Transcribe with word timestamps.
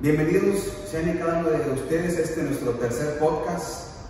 Bienvenidos 0.00 0.60
sean 0.88 1.18
cada 1.18 1.40
uno 1.40 1.50
de 1.50 1.72
ustedes 1.72 2.18
a 2.18 2.20
este 2.20 2.44
nuestro 2.44 2.70
tercer 2.74 3.18
podcast, 3.18 4.06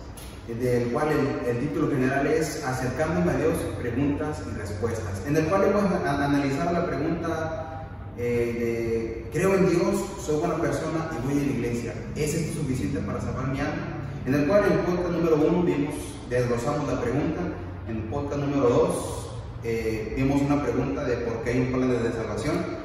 del 0.47 0.91
cual 0.91 1.07
el, 1.47 1.59
título 1.61 1.89
general 1.89 2.27
es 2.27 2.63
Acercándome 2.63 3.31
a 3.31 3.37
Dios, 3.37 3.57
preguntas 3.81 4.37
y 4.45 4.55
respuestas, 4.55 5.25
en 5.25 5.35
el 5.35 5.45
cual 5.45 5.63
hemos 5.63 5.85
analizado 6.05 6.73
la 6.73 6.85
pregunta 6.85 7.87
eh, 8.19 9.25
de 9.31 9.31
creo 9.33 9.55
en 9.55 9.67
Dios, 9.67 10.05
soy 10.23 10.37
buena 10.37 10.57
persona 10.57 11.09
y 11.11 11.25
voy 11.25 11.41
a 11.41 11.45
la 11.47 11.51
iglesia. 11.53 11.93
¿Es 12.15 12.35
esto 12.35 12.61
suficiente 12.61 12.99
para 12.99 13.19
salvar 13.19 13.47
mi 13.47 13.59
alma? 13.59 13.87
En 14.27 14.35
el 14.35 14.47
cual 14.47 14.65
en 14.65 14.73
el 14.73 14.79
podcast 14.81 15.09
número 15.09 15.37
uno 15.37 15.63
vimos, 15.63 15.95
desglosamos 16.29 16.87
la 16.87 17.01
pregunta, 17.01 17.41
en 17.87 17.95
el 17.95 18.03
podcast 18.03 18.41
número 18.41 18.69
dos 18.69 19.31
eh, 19.63 20.13
vimos 20.15 20.39
una 20.39 20.61
pregunta 20.61 21.03
de 21.03 21.17
por 21.17 21.43
qué 21.43 21.49
hay 21.49 21.61
un 21.61 21.71
plan 21.71 21.89
de 21.89 22.11
salvación. 22.11 22.77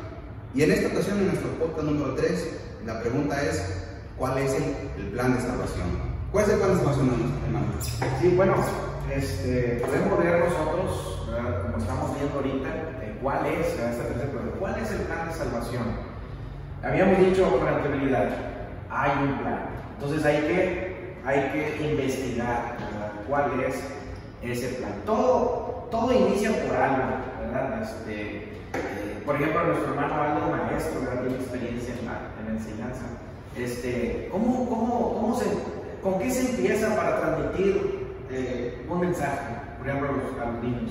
Y 0.55 0.63
en 0.63 0.71
esta 0.71 0.89
ocasión, 0.89 1.19
en 1.19 1.27
nuestro 1.27 1.51
podcast 1.59 1.83
número 1.83 2.15
3, 2.15 2.64
la 2.87 3.01
pregunta 3.01 3.43
es, 3.43 3.87
¿cuál 4.17 4.39
es 4.39 4.55
el, 4.55 5.07
plan 5.09 5.35
de 5.35 5.41
salvación? 5.41 5.87
¿Cuál 6.33 6.45
es 6.45 6.51
el 6.51 6.59
plan 6.59 6.71
de 6.71 6.77
salvación, 6.77 7.33
hermanos? 7.47 7.99
Sí, 8.21 8.29
bueno, 8.37 8.55
este, 9.15 9.83
podemos 9.85 10.19
ver 10.19 10.45
nosotros, 10.45 11.29
como 11.63 11.79
estamos 11.79 12.15
viendo 12.17 12.37
ahorita, 12.37 12.69
cuál 13.23 13.47
es, 13.47 13.67
esta 13.69 14.59
cuál 14.59 14.79
es 14.83 14.91
el 14.91 14.99
plan 14.99 15.29
de 15.29 15.35
salvación. 15.35 15.83
Habíamos 16.83 17.19
dicho 17.19 17.51
con 17.59 17.67
anterioridad, 17.67 18.29
hay 18.91 19.11
un 19.23 19.39
plan. 19.39 19.61
Entonces 19.95 20.25
hay 20.27 20.41
que, 20.43 21.17
hay 21.25 21.51
que 21.53 21.91
investigar 21.91 22.77
cuál 23.27 23.61
es 23.61 23.77
ese 24.43 24.75
plan. 24.75 24.93
Todo, 25.07 25.89
todo 25.91 26.13
inicia 26.13 26.51
por 26.67 26.77
algo, 26.77 27.03
¿verdad? 27.41 27.83
Este, 27.83 28.55
por 29.25 29.37
ejemplo, 29.37 29.65
nuestro 29.65 29.95
hermano 29.95 30.23
Aldo, 30.23 30.51
maestro, 30.51 31.01
tiene 31.01 31.37
experiencia 31.37 31.95
en 31.95 32.07
la, 32.07 32.53
enseñanza. 32.53 33.05
Este, 33.57 34.29
¿cómo, 34.31 34.69
cómo, 34.69 35.15
cómo 35.15 35.39
se, 35.39 35.47
¿Con 36.03 36.19
qué 36.19 36.31
se 36.31 36.51
empieza 36.51 36.95
para 36.95 37.19
transmitir 37.19 38.07
eh, 38.31 38.87
un 38.89 39.01
mensaje, 39.01 39.55
por 39.79 39.89
ejemplo, 39.89 40.11
a 40.43 40.53
los, 40.53 40.63
niños? 40.63 40.91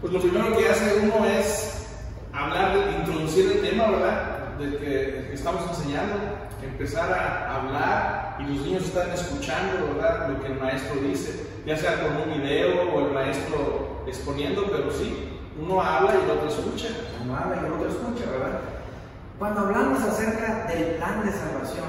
Pues 0.00 0.12
lo 0.12 0.20
primero 0.20 0.56
que 0.56 0.68
hace 0.68 1.00
uno 1.02 1.26
es 1.26 1.86
hablar, 2.32 2.76
introducir 3.00 3.52
el 3.52 3.60
tema, 3.60 3.90
¿verdad? 3.90 4.56
De 4.58 4.78
que 4.78 5.34
estamos 5.34 5.68
enseñando, 5.68 6.14
empezar 6.62 7.12
a 7.12 7.56
hablar 7.56 8.36
y 8.40 8.54
los 8.54 8.64
niños 8.64 8.84
están 8.84 9.10
escuchando, 9.10 9.94
¿verdad? 9.94 10.30
Lo 10.30 10.40
que 10.40 10.52
el 10.52 10.58
maestro 10.58 11.00
dice, 11.02 11.46
ya 11.66 11.76
sea 11.76 12.02
con 12.02 12.16
un 12.16 12.40
video 12.40 12.90
o 12.94 13.06
el 13.06 13.12
maestro 13.12 14.02
exponiendo, 14.06 14.64
pero 14.70 14.90
sí, 14.90 15.39
uno 15.60 15.80
habla 15.80 16.12
y 16.14 16.24
el 16.24 16.30
otro 16.30 16.48
escucha. 16.48 16.88
Uno 17.22 17.36
habla 17.36 17.56
y 17.56 17.66
el 17.66 17.72
otro 17.72 17.88
escucha, 17.88 18.30
¿verdad? 18.30 18.60
Cuando 19.38 19.60
hablamos 19.60 20.02
acerca 20.02 20.66
del 20.66 20.96
plan 20.96 21.24
de 21.24 21.32
salvación, 21.32 21.88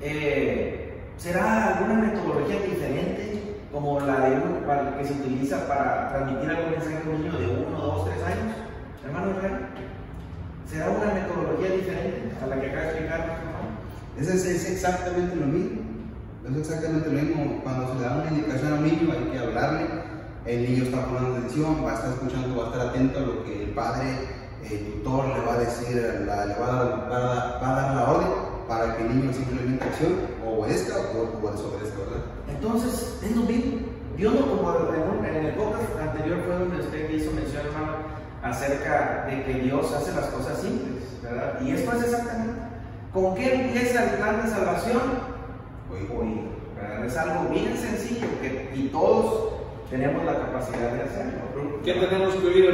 eh, 0.00 1.02
¿será 1.16 1.76
alguna 1.76 1.94
metodología 1.94 2.60
diferente 2.60 3.60
como 3.72 4.00
la 4.00 4.20
de 4.28 4.36
uno, 4.36 4.98
que 4.98 5.04
se 5.04 5.12
utiliza 5.14 5.66
para 5.66 6.10
transmitir 6.10 6.50
algún 6.50 6.70
mensaje 6.72 6.96
a 6.96 7.10
un 7.10 7.22
niño 7.22 7.38
de 7.38 7.46
uno, 7.46 7.78
dos, 7.78 8.04
tres 8.06 8.22
años? 8.24 8.56
Hermano 9.04 9.32
¿será 10.68 10.90
una 10.90 11.12
metodología 11.12 11.76
diferente 11.76 12.32
a 12.42 12.46
la 12.46 12.60
que 12.60 12.66
acaba 12.66 12.82
de 12.82 12.88
explicar 12.88 13.42
es, 14.18 14.28
es 14.28 14.70
exactamente 14.70 15.36
lo 15.36 15.46
mismo. 15.46 15.80
Es 16.48 16.56
exactamente 16.56 17.10
lo 17.10 17.22
mismo. 17.22 17.60
Cuando 17.62 17.88
se 17.88 17.94
le 17.94 18.00
da 18.02 18.16
una 18.16 18.30
indicación 18.30 18.72
a 18.72 18.76
un 18.76 18.84
niño, 18.84 19.12
hay 19.12 19.30
que 19.30 19.38
hablarle. 19.38 20.01
El 20.44 20.62
niño 20.62 20.84
está 20.84 21.04
poniendo 21.06 21.36
atención, 21.36 21.84
va 21.84 21.92
a 21.92 21.94
estar 21.94 22.10
escuchando, 22.12 22.56
va 22.56 22.64
a 22.64 22.70
estar 22.70 22.88
atento 22.88 23.18
a 23.18 23.22
lo 23.22 23.44
que 23.44 23.62
el 23.62 23.70
padre 23.70 24.42
el 24.70 24.92
tutor 24.92 25.26
le 25.28 25.40
va 25.44 25.54
a 25.54 25.58
decir, 25.58 25.96
le, 25.96 26.26
va 26.26 26.34
a 26.34 26.46
dar, 26.46 27.10
va, 27.10 27.68
a 27.68 27.82
dar, 27.82 27.94
la 27.94 28.10
orden 28.10 28.28
para 28.68 28.96
que 28.96 29.02
el 29.02 29.16
niño 29.16 29.32
simplemente 29.32 29.84
accione, 29.84 30.14
o 30.44 30.60
obedezca 30.60 30.94
o, 30.96 31.50
desobedezca, 31.50 31.98
¿verdad? 31.98 32.24
Entonces, 32.48 33.18
es 33.22 33.36
lo 33.36 33.42
mismo. 33.42 33.78
Dios 34.16 34.34
no 34.34 34.46
como 34.46 34.72
en 35.24 35.36
el 35.46 35.54
podcast 35.54 35.98
anterior 36.00 36.42
fue 36.44 36.58
donde 36.58 36.80
usted 36.80 37.10
hizo 37.10 37.32
mención, 37.32 37.66
hermano, 37.66 37.96
acerca 38.42 39.26
de 39.26 39.44
que 39.44 39.54
Dios 39.60 39.92
hace 39.92 40.12
las 40.12 40.26
cosas 40.26 40.58
simples, 40.58 41.04
¿verdad? 41.22 41.60
Y 41.60 41.72
esto 41.72 41.92
es 41.92 42.04
exactamente. 42.04 42.60
¿Con 43.12 43.34
qué 43.34 43.54
empieza 43.54 44.04
el 44.04 44.10
plan 44.18 44.42
de 44.42 44.50
salvación? 44.50 45.32
¿verdad? 46.76 47.04
Es 47.04 47.16
algo 47.16 47.48
bien 47.50 47.76
sencillo 47.76 48.26
que, 48.40 48.72
y 48.74 48.88
todos 48.88 49.51
tenemos 49.92 50.24
la 50.24 50.38
capacidad 50.38 50.90
de 50.90 51.02
hacerlo. 51.02 51.82
¿Qué 51.84 51.92
tenemos 51.92 52.34
que 52.36 52.46
oír, 52.46 52.64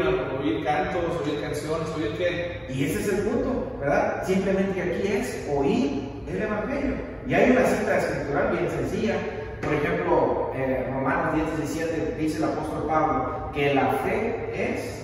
Oír 0.40 0.64
cantos, 0.64 1.04
oír 1.26 1.40
canciones, 1.40 1.88
oír 1.96 2.14
qué. 2.16 2.72
Y 2.72 2.84
ese 2.84 3.00
es 3.00 3.08
el 3.08 3.24
punto, 3.24 3.76
¿verdad? 3.80 4.22
Simplemente 4.24 4.80
aquí 4.80 5.08
es 5.08 5.48
oír 5.52 6.10
el 6.28 6.42
Evangelio. 6.42 6.94
Y 7.26 7.34
hay 7.34 7.50
una 7.50 7.64
cita 7.66 7.98
escritural 7.98 8.52
bien 8.52 8.70
sencilla. 8.70 9.16
Por 9.60 9.74
ejemplo, 9.74 10.52
eh, 10.54 10.88
Romanos 10.94 11.34
10, 11.34 11.68
17 11.68 12.16
dice 12.20 12.38
el 12.38 12.44
apóstol 12.44 12.86
Pablo 12.86 13.50
que 13.52 13.74
la 13.74 13.90
fe 14.04 14.52
es 14.54 15.02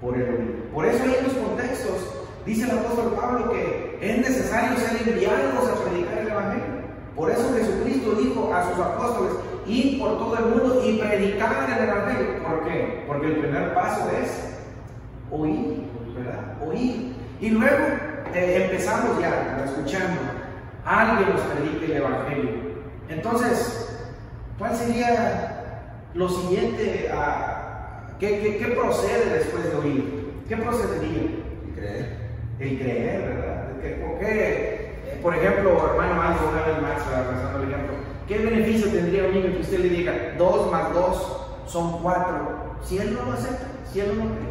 por 0.00 0.14
el 0.14 0.22
oír. 0.22 0.64
Por 0.72 0.86
eso 0.86 1.02
ahí 1.02 1.16
en 1.18 1.24
los 1.24 1.32
contextos 1.32 2.14
dice 2.46 2.70
el 2.70 2.78
apóstol 2.78 3.14
Pablo 3.20 3.50
que 3.50 3.98
es 4.00 4.18
necesario 4.18 4.78
ser 4.78 5.08
enviados 5.08 5.68
a 5.68 5.84
predicar 5.84 6.18
el 6.18 6.28
Evangelio. 6.28 6.80
Por 7.16 7.28
eso 7.28 7.52
Jesucristo 7.52 8.12
dijo 8.12 8.54
a 8.54 8.70
sus 8.70 8.78
apóstoles, 8.78 9.32
ir 9.66 9.98
por 9.98 10.18
todo 10.18 10.36
el 10.38 10.44
mundo 10.46 10.82
y 10.84 10.98
predicar 10.98 11.68
el 11.70 11.88
Evangelio. 11.88 12.42
¿Por 12.42 12.64
qué? 12.64 13.04
Porque 13.06 13.26
el 13.26 13.36
primer 13.36 13.74
paso 13.74 14.10
es 14.10 14.58
oír, 15.30 15.84
¿verdad? 16.16 16.56
Oír. 16.66 17.14
Y 17.40 17.50
luego 17.50 17.86
eh, 18.34 18.68
empezamos 18.70 19.20
ya 19.20 19.62
escuchando. 19.64 20.20
Alguien 20.84 21.30
nos 21.30 21.40
predique 21.42 21.84
el 21.86 21.96
Evangelio. 21.98 22.50
Entonces, 23.08 24.08
¿cuál 24.58 24.74
sería 24.74 25.82
lo 26.14 26.28
siguiente? 26.28 27.10
¿qué, 28.18 28.74
procede 28.78 29.38
después 29.38 29.64
de 29.64 29.76
oír? 29.76 30.32
¿Qué 30.48 30.56
procedería? 30.56 31.22
El 31.66 31.74
creer. 31.74 32.16
El 32.58 32.78
creer, 32.78 33.22
¿verdad? 33.22 34.06
¿Por 34.06 34.18
qué? 34.18 35.18
Por 35.22 35.34
ejemplo, 35.34 35.90
hermano 35.90 36.22
algo 36.22 36.48
una 36.50 36.62
vez 36.62 36.82
más, 36.82 37.06
rezando 37.06 37.62
el 37.62 37.68
ejemplo, 37.68 37.94
¿Qué 38.30 38.38
beneficio 38.38 38.86
tendría 38.90 39.24
un 39.24 39.34
niño 39.34 39.52
que 39.56 39.62
usted 39.62 39.80
le 39.80 39.88
diga 39.88 40.36
2 40.38 40.70
más 40.70 40.94
2 40.94 41.16
son 41.66 42.00
4? 42.00 42.76
Si 42.86 42.96
él 42.96 43.12
no 43.12 43.24
lo 43.24 43.32
acepta, 43.32 43.66
si 43.92 43.98
él 43.98 44.16
no 44.16 44.24
lo 44.24 44.30
cree. 44.30 44.50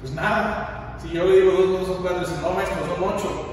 Pues 0.00 0.14
nada, 0.14 0.96
si 1.02 1.10
yo 1.10 1.26
le 1.26 1.42
digo 1.42 1.52
2 1.52 1.68
más 1.68 1.80
2 1.80 1.86
son 1.86 2.02
4 2.02 2.16
y 2.16 2.20
dice 2.20 2.40
no 2.40 2.52
maestro 2.54 2.78
son 2.86 3.14
8 3.14 3.46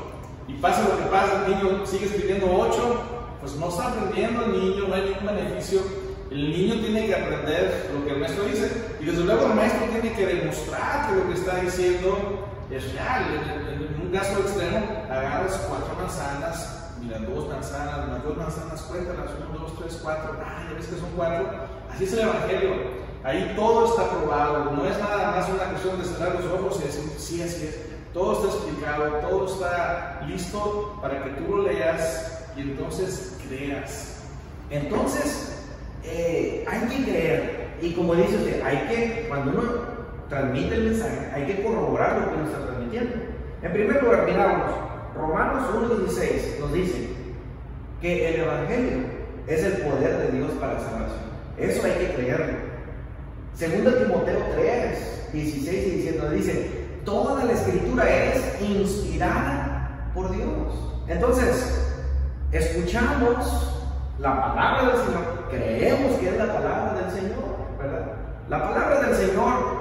y 0.48 0.54
pasa 0.54 0.84
lo 0.88 0.98
que 0.98 1.12
pasa, 1.12 1.46
el 1.46 1.52
niño 1.52 1.86
sigue 1.86 2.06
escribiendo 2.06 2.48
8, 2.50 3.02
pues 3.42 3.56
no 3.58 3.68
está 3.68 3.90
aprendiendo 3.90 4.46
el 4.46 4.52
niño, 4.54 4.88
no 4.88 4.96
hay 4.96 5.02
ningún 5.02 5.36
beneficio. 5.36 5.82
El 6.32 6.50
niño 6.50 6.76
tiene 6.76 7.06
que 7.08 7.16
aprender 7.16 7.92
lo 7.94 8.06
que 8.06 8.14
el 8.14 8.20
maestro 8.22 8.46
dice 8.46 8.72
y 9.02 9.06
desde 9.06 9.26
luego 9.26 9.48
el 9.48 9.54
maestro 9.54 9.86
tiene 9.88 10.16
que 10.16 10.28
demostrar 10.28 11.10
que 11.10 11.16
lo 11.16 11.28
que 11.28 11.34
está 11.34 11.58
diciendo 11.58 12.48
es 12.72 12.94
real. 12.94 13.24
En 13.74 14.02
un 14.02 14.14
caso 14.14 14.40
extremo, 14.40 15.04
agarras 15.10 15.60
cuatro 15.68 15.94
manzanas, 16.00 16.87
mira, 17.00 17.20
dos 17.20 17.48
manzanas, 17.48 18.08
más 18.08 18.24
dos 18.24 18.38
manzanas, 18.38 18.82
cuéntalas, 18.84 19.32
uno, 19.50 19.60
dos, 19.60 19.80
tres, 19.80 20.00
cuatro, 20.02 20.36
ah, 20.44 20.66
ya 20.70 20.76
ves 20.76 20.88
que 20.88 21.00
son 21.00 21.10
cuatro. 21.16 21.48
Así 21.92 22.04
es 22.04 22.14
el 22.14 22.20
Evangelio. 22.20 22.74
Ahí 23.24 23.54
todo 23.56 23.86
está 23.86 24.10
probado, 24.10 24.72
no 24.72 24.86
es 24.86 24.98
nada 25.00 25.32
más 25.32 25.50
una 25.50 25.66
cuestión 25.72 26.00
de 26.00 26.06
cerrar 26.06 26.36
los 26.36 26.46
ojos 26.46 26.80
y 26.82 26.86
decir, 26.86 27.12
sí, 27.18 27.42
así 27.42 27.68
es. 27.68 27.80
Todo 28.14 28.34
está 28.34 28.48
explicado, 28.48 29.04
todo 29.28 29.46
está 29.46 30.22
listo 30.28 30.98
para 31.02 31.24
que 31.24 31.30
tú 31.32 31.58
lo 31.58 31.64
leas 31.64 32.46
y 32.56 32.62
entonces 32.62 33.38
creas. 33.48 34.24
Entonces, 34.70 35.66
eh, 36.04 36.66
hay 36.70 36.88
que 36.88 37.04
creer. 37.04 37.68
Y 37.82 37.94
como 37.94 38.16
dice 38.16 38.38
usted, 38.38 38.62
hay 38.64 38.88
que, 38.88 39.26
cuando 39.28 39.52
uno 39.52 39.64
transmite 40.30 40.76
el 40.76 40.84
mensaje, 40.86 41.32
hay 41.34 41.46
que 41.46 41.64
corroborar 41.64 42.20
lo 42.20 42.30
que 42.30 42.36
uno 42.36 42.46
está 42.46 42.66
transmitiendo. 42.66 43.16
En 43.62 43.74
primer 43.74 44.04
lugar, 44.04 44.26
miramos, 44.26 44.72
Romanos 45.18 45.64
1.16 45.74 46.60
nos 46.60 46.74
dice 46.74 47.10
que 48.02 48.30
el 48.30 48.42
Evangelio 48.42 48.98
es 49.48 49.64
el 49.64 49.74
poder 49.78 50.18
de 50.18 50.38
Dios 50.38 50.52
para 50.60 50.74
la 50.74 50.80
salvación. 50.80 51.28
Eso 51.58 51.86
hay 51.86 51.94
que 51.94 52.14
creerlo. 52.14 52.58
Segundo 53.56 53.94
Timoteo 53.94 54.40
3, 54.56 55.30
16 55.34 55.88
y 55.88 55.90
17 55.92 56.20
nos 56.20 56.32
dice, 56.32 56.88
toda 57.04 57.44
la 57.44 57.54
escritura 57.54 58.08
es 58.08 58.62
inspirada 58.62 60.12
por 60.14 60.30
Dios. 60.32 60.48
Entonces, 61.08 61.96
escuchamos 62.52 63.74
la 64.20 64.54
palabra 64.54 64.90
del 64.90 65.06
Señor, 65.06 65.48
creemos 65.50 66.20
que 66.20 66.30
es 66.30 66.38
la 66.38 66.54
palabra 66.54 67.02
del 67.02 67.12
Señor, 67.12 67.56
¿verdad? 67.80 68.14
La 68.50 68.62
palabra 68.62 69.02
del 69.02 69.16
Señor 69.16 69.78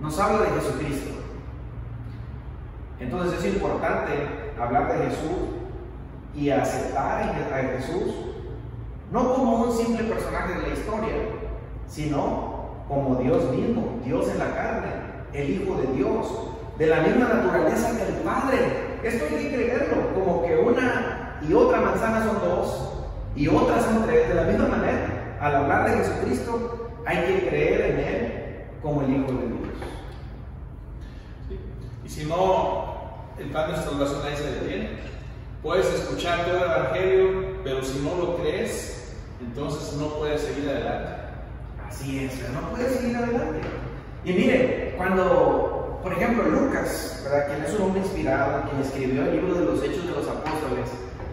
nos 0.00 0.18
habla 0.18 0.42
de 0.42 0.60
Jesucristo. 0.60 1.23
Entonces 3.00 3.38
es 3.38 3.54
importante 3.54 4.12
hablar 4.60 4.92
de 4.92 5.06
Jesús 5.06 5.54
y 6.34 6.50
aceptar 6.50 7.22
a 7.22 7.78
Jesús 7.78 8.14
no 9.10 9.34
como 9.34 9.64
un 9.64 9.72
simple 9.72 10.04
personaje 10.04 10.54
de 10.54 10.62
la 10.62 10.74
historia, 10.74 11.14
sino 11.86 12.54
como 12.88 13.16
Dios 13.16 13.50
mismo, 13.50 14.00
Dios 14.04 14.28
en 14.28 14.38
la 14.38 14.54
carne, 14.54 14.90
el 15.32 15.50
Hijo 15.50 15.76
de 15.76 15.86
Dios, 15.94 16.26
de 16.78 16.86
la 16.86 17.00
misma 17.00 17.28
naturaleza 17.28 17.96
que 17.96 18.08
el 18.08 18.22
Padre. 18.22 18.58
esto 19.02 19.24
hay 19.30 19.44
que 19.44 19.54
creerlo, 19.54 20.14
como 20.14 20.42
que 20.42 20.56
una 20.56 21.38
y 21.48 21.52
otra 21.52 21.80
manzana 21.80 22.24
son 22.24 22.40
dos 22.40 22.92
y 23.36 23.48
otras 23.48 23.84
son 23.84 24.04
tres. 24.04 24.28
De 24.28 24.34
la 24.34 24.44
misma 24.44 24.68
manera, 24.68 25.36
al 25.40 25.56
hablar 25.56 25.90
de 25.90 25.98
Jesucristo, 25.98 26.90
hay 27.06 27.18
que 27.18 27.48
creer 27.48 27.80
en 27.90 27.98
Él 28.00 28.32
como 28.82 29.02
el 29.02 29.10
Hijo 29.10 29.32
de 29.32 29.46
Dios. 29.46 29.93
Si 32.14 32.24
no, 32.26 32.94
el 33.40 33.50
pan 33.50 33.72
de 33.72 33.76
salvación 33.76 34.20
ahí 34.24 34.36
se 34.36 34.52
detiene. 34.52 34.90
Puedes 35.64 35.86
escuchar 35.86 36.44
todo 36.44 36.58
el 36.58 36.62
Evangelio, 36.62 37.56
pero 37.64 37.82
si 37.82 37.98
no 37.98 38.14
lo 38.14 38.36
crees, 38.36 39.16
entonces 39.40 39.94
no 39.98 40.10
puedes 40.10 40.42
seguir 40.42 40.68
adelante. 40.68 41.10
Así 41.88 42.24
es, 42.24 42.34
no 42.52 42.70
puedes 42.70 43.00
seguir 43.00 43.16
adelante. 43.16 43.58
Y 44.24 44.32
miren, 44.32 44.94
cuando, 44.96 45.98
por 46.04 46.12
ejemplo, 46.12 46.44
Lucas, 46.44 47.20
¿verdad? 47.24 47.48
quien 47.48 47.64
es 47.64 47.74
un 47.74 47.82
hombre 47.82 48.02
inspirado, 48.02 48.70
quien 48.70 48.82
escribió 48.82 49.24
el 49.24 49.32
libro 49.32 49.54
de 49.54 49.64
los 49.64 49.82
Hechos 49.82 50.06
de 50.06 50.12
los 50.12 50.28
Apóstoles, 50.28 50.90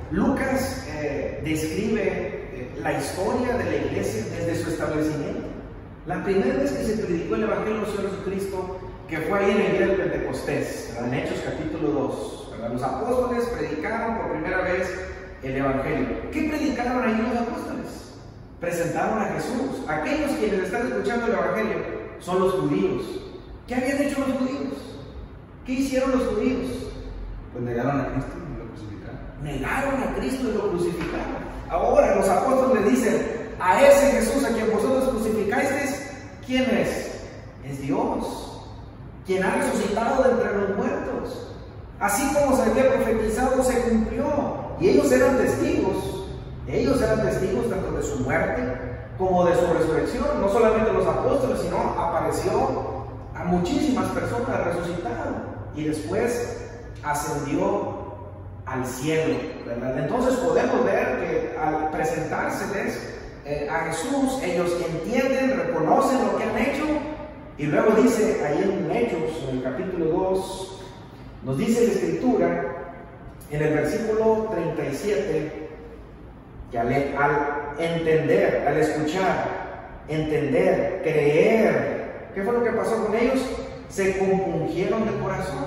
Lucas 0.10 0.88
eh, 0.96 1.42
describe 1.44 2.02
eh, 2.02 2.72
la 2.82 2.98
historia 2.98 3.56
de 3.56 3.66
la 3.66 3.76
iglesia 3.86 4.26
desde 4.36 4.64
su 4.64 4.72
establecimiento. 4.72 5.48
La 6.08 6.24
primera 6.24 6.56
vez 6.56 6.72
que 6.72 6.84
se 6.86 6.98
predicó 7.04 7.36
el 7.36 7.44
Evangelio 7.44 7.82
del 7.82 7.86
Señor 7.86 8.10
Jesucristo, 8.10 8.91
que 9.12 9.20
fue 9.20 9.40
ahí 9.40 9.52
en 9.52 9.60
el 9.60 9.72
día 9.74 9.88
del 9.88 9.98
Pentecostés, 9.98 10.98
en 10.98 11.14
Hechos 11.14 11.42
capítulo 11.44 11.90
2. 11.90 12.72
Los 12.72 12.82
apóstoles 12.82 13.44
predicaron 13.50 14.18
por 14.18 14.32
primera 14.32 14.62
vez 14.62 14.90
el 15.44 15.58
Evangelio. 15.58 16.08
¿Qué 16.32 16.44
predicaron 16.44 17.04
ahí 17.04 17.22
los 17.22 17.42
apóstoles? 17.42 18.14
Presentaron 18.62 19.22
a 19.22 19.26
Jesús. 19.34 19.84
Aquellos 19.90 20.32
quienes 20.40 20.60
están 20.62 20.88
escuchando 20.88 21.28
el 21.28 21.34
Evangelio 21.34 21.78
son 22.22 22.40
los 22.40 22.54
judíos. 22.54 23.02
¿Qué 23.68 23.76
habían 23.76 24.02
hecho 24.02 24.20
los 24.22 24.38
judíos? 24.38 24.74
¿Qué 25.66 25.74
hicieron 25.74 26.12
los 26.12 26.28
judíos? 26.30 26.72
Pues 27.52 27.66
negaron 27.66 28.00
a 28.00 28.08
Cristo 28.14 28.38
y 28.38 28.60
lo 28.60 28.66
crucificaron. 28.70 29.20
Negaron 29.44 30.04
a 30.04 30.16
Cristo 30.16 30.50
y 30.50 30.54
lo 30.54 30.70
crucificaron. 30.70 31.36
Ahora 31.70 32.16
los 32.16 32.30
apóstoles 32.30 32.86
le 32.86 32.92
dicen, 32.92 33.28
a 33.60 33.86
ese 33.86 34.12
Jesús 34.12 34.46
a 34.46 34.54
quien 34.54 34.72
vosotros 34.72 35.10
crucificasteis, 35.10 36.14
¿quién 36.48 36.64
es? 36.64 37.26
Es 37.66 37.82
Dios, 37.82 38.51
quien 39.32 39.44
ha 39.44 39.56
resucitado 39.56 40.24
de 40.24 40.32
entre 40.32 40.58
los 40.58 40.76
muertos. 40.76 41.48
Así 42.02 42.34
como 42.34 42.54
se 42.58 42.64
había 42.64 42.94
profetizado, 42.94 43.64
se 43.64 43.82
cumplió. 43.84 44.26
Y 44.82 44.90
ellos 44.90 45.10
eran 45.10 45.38
testigos. 45.38 46.28
Ellos 46.68 47.02
eran 47.02 47.22
testigos 47.22 47.70
tanto 47.70 47.92
de 47.94 48.04
su 48.04 48.20
muerte 48.20 48.62
como 49.18 49.46
de 49.46 49.56
su 49.56 49.74
resurrección. 49.74 50.42
No 50.42 50.50
solamente 50.50 50.92
los 50.92 51.08
apóstoles, 51.08 51.62
sino 51.62 51.78
apareció 51.78 52.52
a 53.34 53.46
muchísimas 53.46 54.10
personas 54.10 54.66
resucitado. 54.66 55.36
Y 55.78 55.86
después 55.86 56.58
ascendió 57.02 58.02
al 58.66 58.86
cielo. 58.86 59.36
Entonces 59.96 60.36
podemos 60.40 60.84
ver 60.84 61.22
que 61.22 61.58
al 61.58 61.90
presentárseles 61.92 63.00
eh, 63.46 63.70
a 63.72 63.86
Jesús, 63.86 64.42
ellos 64.44 64.72
entienden, 64.86 65.58
reconocen 65.58 66.18
lo 66.26 66.38
que 66.38 66.44
han 66.44 66.58
hecho. 66.58 66.84
Y 67.58 67.66
luego 67.66 67.92
dice 68.02 68.44
ahí 68.46 68.64
en 68.64 68.92
Hechos, 68.92 69.48
en 69.50 69.58
el 69.58 69.64
capítulo 69.64 70.06
2, 70.06 70.82
nos 71.44 71.58
dice 71.58 71.88
la 71.88 71.94
escritura 71.94 72.72
en 73.52 73.62
el 73.62 73.74
versículo 73.74 74.50
37 74.52 75.70
que 76.72 76.80
al, 76.80 76.92
entender, 77.78 78.66
al 78.66 78.78
escuchar, 78.78 80.04
entender, 80.08 81.02
creer, 81.04 82.30
¿qué 82.34 82.44
fue 82.44 82.54
lo 82.54 82.64
que 82.64 82.72
pasó 82.72 83.06
con 83.06 83.16
ellos? 83.16 83.42
Se 83.90 84.18
compungieron 84.18 85.06
de 85.06 85.22
corazón. 85.22 85.66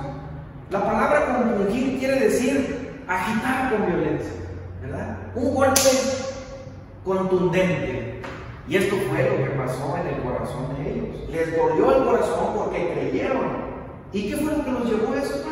La 0.71 0.83
palabra 0.83 1.27
compungir 1.27 1.99
quiere 1.99 2.21
decir 2.21 3.03
agitar 3.07 3.71
con 3.71 3.87
violencia, 3.87 4.33
¿verdad? 4.81 5.19
Un 5.35 5.55
golpe 5.55 5.81
contundente. 7.05 8.04
Y 8.67 8.77
esto 8.77 8.97
fue 9.09 9.29
lo 9.29 9.45
que 9.45 9.51
pasó 9.51 9.97
en 9.99 10.07
el 10.15 10.23
corazón 10.23 10.77
de 10.77 10.91
ellos. 10.91 11.31
Les 11.31 11.57
dolió 11.57 11.97
el 11.97 12.05
corazón 12.05 12.55
porque 12.57 12.93
creyeron. 12.93 13.65
¿Y 14.13 14.31
qué 14.31 14.37
fue 14.37 14.57
lo 14.57 14.65
que 14.65 14.71
los 14.71 14.85
llevó 14.85 15.13
a 15.13 15.19
eso, 15.19 15.45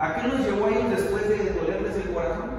¿A 0.00 0.14
qué 0.14 0.28
los 0.28 0.40
llevó 0.40 0.66
a 0.66 0.70
ellos 0.70 0.90
después 0.90 1.28
de 1.28 1.50
dolerles 1.52 1.96
el 1.96 2.12
corazón? 2.12 2.50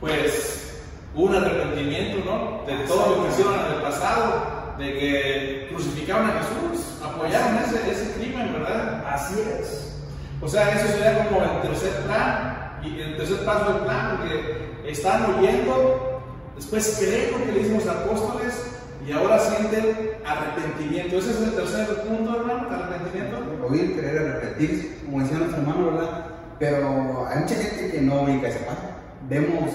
Pues 0.00 0.84
un 1.14 1.34
arrepentimiento, 1.34 2.24
¿no? 2.24 2.64
De 2.66 2.84
todo 2.86 3.16
lo 3.16 3.22
que 3.22 3.30
hicieron 3.30 3.54
en 3.54 3.76
el 3.76 3.82
pasado, 3.82 4.74
de 4.78 4.98
que 4.98 5.66
crucificaron 5.70 6.30
a 6.30 6.34
Jesús, 6.34 7.02
apoyaron 7.02 7.56
ese, 7.56 7.90
ese 7.90 8.12
crimen, 8.14 8.52
¿verdad? 8.52 9.04
Así 9.08 9.40
es. 9.40 9.98
O 10.40 10.46
sea, 10.46 10.70
eso 10.72 10.86
sería 10.88 11.26
como 11.26 11.42
el 11.42 11.62
tercer 11.62 12.02
plan, 12.04 12.78
y 12.82 13.00
el 13.00 13.16
tercer 13.16 13.44
paso 13.44 13.72
del 13.72 13.82
plan, 13.82 14.18
porque 14.18 14.82
están 14.86 15.34
oyendo, 15.34 16.05
después 16.56 16.96
creen 16.98 17.32
lo 17.32 17.44
que 17.44 17.52
le 17.52 17.58
dicen 17.60 17.74
los 17.74 17.86
apóstoles, 17.86 18.54
y 19.06 19.12
ahora 19.12 19.38
sienten 19.38 20.16
arrepentimiento. 20.24 21.18
Ese 21.18 21.30
es 21.30 21.40
el 21.42 21.54
tercer 21.54 21.86
punto, 22.02 22.36
hermano, 22.36 22.68
arrepentimiento. 22.68 23.66
Oír, 23.68 23.96
creer, 23.96 24.18
arrepentirse, 24.18 24.96
como 25.04 25.20
decía 25.20 25.38
nuestro 25.38 25.60
hermano, 25.60 25.92
¿verdad? 25.92 26.26
Pero 26.58 27.26
hay 27.28 27.38
mucha 27.40 27.54
gente 27.54 27.90
que 27.92 28.00
no 28.00 28.22
ubica 28.22 28.48
ese 28.48 28.60
paso. 28.60 28.80
Vemos, 29.28 29.70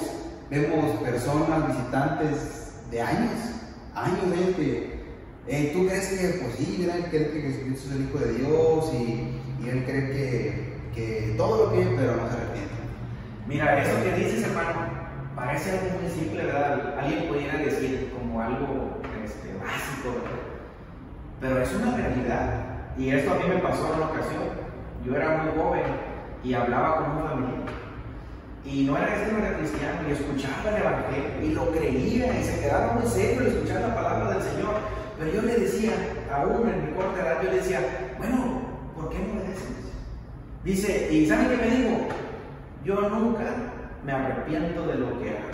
vemos 0.50 1.02
personas, 1.02 1.68
visitantes 1.68 2.74
de 2.92 3.02
años, 3.02 3.32
años 3.96 4.32
de 4.32 4.56
que 4.56 5.02
eh, 5.48 5.72
tú 5.74 5.88
crees 5.88 6.08
que, 6.08 6.40
pues 6.42 6.56
sí, 6.58 6.76
mira, 6.80 6.96
él 6.98 7.06
cree 7.10 7.32
que 7.32 7.42
Jesucristo 7.42 7.90
es 7.90 7.96
el 7.96 8.04
Hijo 8.04 8.20
de 8.20 8.34
Dios 8.34 8.94
y, 8.94 9.64
y 9.64 9.70
él 9.70 9.84
cree 9.86 10.12
que, 10.12 10.74
que, 10.94 11.34
todo 11.38 11.66
lo 11.66 11.72
que 11.72 11.86
pero 11.96 12.18
no 12.18 12.28
se 12.28 12.36
arrepiente. 12.36 12.72
Mira, 13.48 13.82
eso 13.82 14.04
que 14.04 14.24
dices, 14.24 14.44
hermano, 14.44 14.91
parece 15.36 15.72
algo 15.72 16.00
muy 16.02 16.10
simple, 16.10 16.46
¿verdad? 16.46 17.00
Alguien 17.00 17.28
pudiera 17.28 17.58
decir 17.58 18.12
como 18.14 18.42
algo 18.42 19.02
este, 19.24 19.54
básico, 19.58 20.22
¿verdad? 20.24 20.52
Pero 21.40 21.62
es 21.62 21.74
una 21.74 21.96
realidad. 21.96 22.66
Y 22.98 23.10
esto 23.10 23.32
a 23.32 23.36
mí 23.36 23.44
me 23.48 23.62
pasó 23.62 23.94
en 23.94 24.00
una 24.00 24.12
ocasión. 24.12 24.44
Yo 25.06 25.16
era 25.16 25.38
muy 25.38 25.62
joven 25.62 25.84
y 26.44 26.54
hablaba 26.54 26.98
con 26.98 27.18
una 27.18 27.30
familia. 27.30 27.66
Y 28.64 28.84
no 28.84 28.96
era 28.96 29.16
este 29.16 29.32
no 29.32 29.40
era 29.40 29.58
cristiano, 29.58 30.08
y 30.08 30.12
escuchaba 30.12 30.70
el 30.70 30.78
Evangelio, 30.78 31.42
y 31.42 31.54
lo 31.54 31.72
creía, 31.72 32.40
y 32.40 32.44
se 32.44 32.60
quedaba 32.60 32.94
muy 32.94 33.08
serio 33.08 33.42
al 33.42 33.48
escuchar 33.48 33.82
la 33.82 33.96
palabra 33.96 34.36
del 34.36 34.44
Señor. 34.44 34.76
Pero 35.18 35.34
yo 35.34 35.42
le 35.42 35.56
decía, 35.56 35.94
aún 36.32 36.70
en 36.70 36.86
mi 36.86 36.92
corta 36.94 37.22
edad, 37.22 37.42
yo 37.42 37.50
le 37.50 37.58
decía, 37.58 37.80
bueno, 38.20 38.62
¿por 38.96 39.10
qué 39.10 39.18
no 39.18 39.34
me 39.34 39.50
dices? 39.50 39.92
Dice, 40.64 41.12
¿y 41.12 41.26
saben 41.26 41.50
qué 41.50 41.58
me 41.58 41.76
dijo? 41.76 42.08
Yo 42.86 43.10
nunca 43.10 43.44
me 44.06 44.12
arrepiento 44.12 44.88
de 44.88 44.96
lo 44.96 45.20
que 45.20 45.30
hago. 45.30 45.52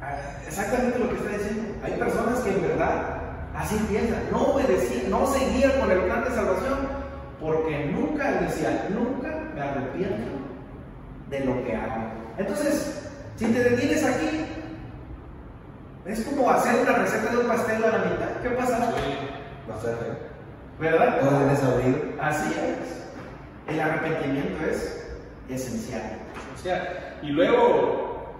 Ah, 0.00 0.16
exactamente 0.46 0.98
lo 0.98 1.08
que 1.10 1.16
está 1.16 1.30
diciendo. 1.30 1.74
Hay 1.82 1.92
personas 1.92 2.40
que 2.40 2.50
en 2.50 2.62
verdad 2.62 3.18
así 3.54 3.76
piensan, 3.88 4.22
no 4.30 4.54
obedecían, 4.54 5.10
no 5.10 5.26
seguían 5.26 5.72
con 5.80 5.90
el 5.90 6.00
plan 6.00 6.24
de 6.24 6.30
salvación, 6.30 6.78
porque 7.40 7.86
nunca 7.86 8.32
decía, 8.40 8.86
nunca 8.90 9.28
me 9.54 9.60
arrepiento 9.60 10.30
de 11.30 11.40
lo 11.40 11.64
que 11.64 11.74
hago. 11.74 12.04
Entonces, 12.36 13.10
si 13.36 13.46
te 13.46 13.64
detienes 13.70 14.04
aquí, 14.04 14.46
es 16.06 16.24
como 16.24 16.50
hacer 16.50 16.80
una 16.80 16.92
receta 16.92 17.30
de 17.30 17.38
un 17.38 17.48
pastel 17.48 17.84
a 17.84 17.90
la 17.90 17.98
mitad. 17.98 18.30
¿Qué 18.42 18.50
pasa? 18.50 18.78
Va 18.78 19.74
a 19.74 19.80
ser 19.80 20.28
¿Verdad? 20.80 21.20
Puedes 21.20 21.62
abrir. 21.64 22.16
Así 22.20 22.52
es. 22.52 23.72
El 23.74 23.80
arrepentimiento 23.80 24.64
es 24.64 25.06
esencial. 25.48 26.18
O 26.54 26.58
y 27.22 27.26
luego, 27.26 28.34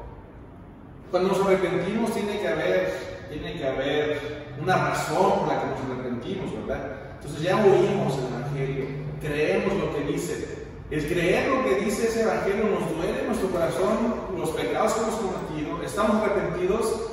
cuando 1.10 1.30
nos 1.30 1.46
arrepentimos, 1.46 2.12
tiene 2.12 2.38
que 2.40 2.48
haber, 2.48 3.26
tiene 3.30 3.54
que 3.54 3.66
haber 3.66 4.46
una 4.60 4.76
razón 4.76 5.40
por 5.40 5.48
la 5.48 5.60
que 5.60 5.66
nos 5.66 5.98
arrepentimos, 5.98 6.54
¿verdad? 6.54 6.92
Entonces 7.16 7.42
ya 7.42 7.56
oímos 7.56 8.18
el 8.18 8.26
Evangelio, 8.26 8.84
creemos 9.20 9.74
lo 9.74 9.94
que 9.94 10.12
dice. 10.12 10.58
El 10.90 11.06
creer 11.06 11.48
lo 11.50 11.64
que 11.64 11.84
dice 11.84 12.08
ese 12.08 12.22
Evangelio 12.22 12.64
nos 12.66 12.96
duele 12.96 13.20
en 13.20 13.26
nuestro 13.26 13.50
corazón, 13.50 14.14
los 14.36 14.50
pecados 14.50 14.94
que 14.94 15.00
hemos 15.00 15.14
cometido, 15.16 15.82
estamos 15.82 16.22
arrepentidos 16.22 17.10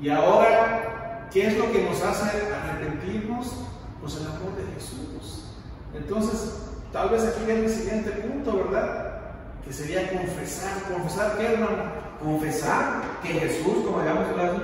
y 0.00 0.08
ahora, 0.10 1.28
¿qué 1.32 1.48
es 1.48 1.58
lo 1.58 1.72
que 1.72 1.82
nos 1.82 2.00
hace 2.02 2.52
arrepentirnos? 2.54 3.52
Pues 4.00 4.16
el 4.16 4.26
amor 4.26 4.54
de 4.56 4.72
Jesús. 4.74 5.46
Entonces, 5.94 6.62
tal 6.92 7.08
vez 7.08 7.24
aquí 7.24 7.44
viene 7.44 7.64
el 7.64 7.70
siguiente 7.70 8.10
punto, 8.10 8.64
¿verdad? 8.64 9.07
Que 9.68 9.74
sería 9.74 10.10
confesar. 10.10 10.72
¿Confesar 10.90 11.36
qué, 11.36 11.52
hermano? 11.52 11.92
Confesar 12.24 13.02
que 13.22 13.28
Jesús, 13.28 13.84
como 13.84 14.00
digamos 14.00 14.26
hablado 14.28 14.58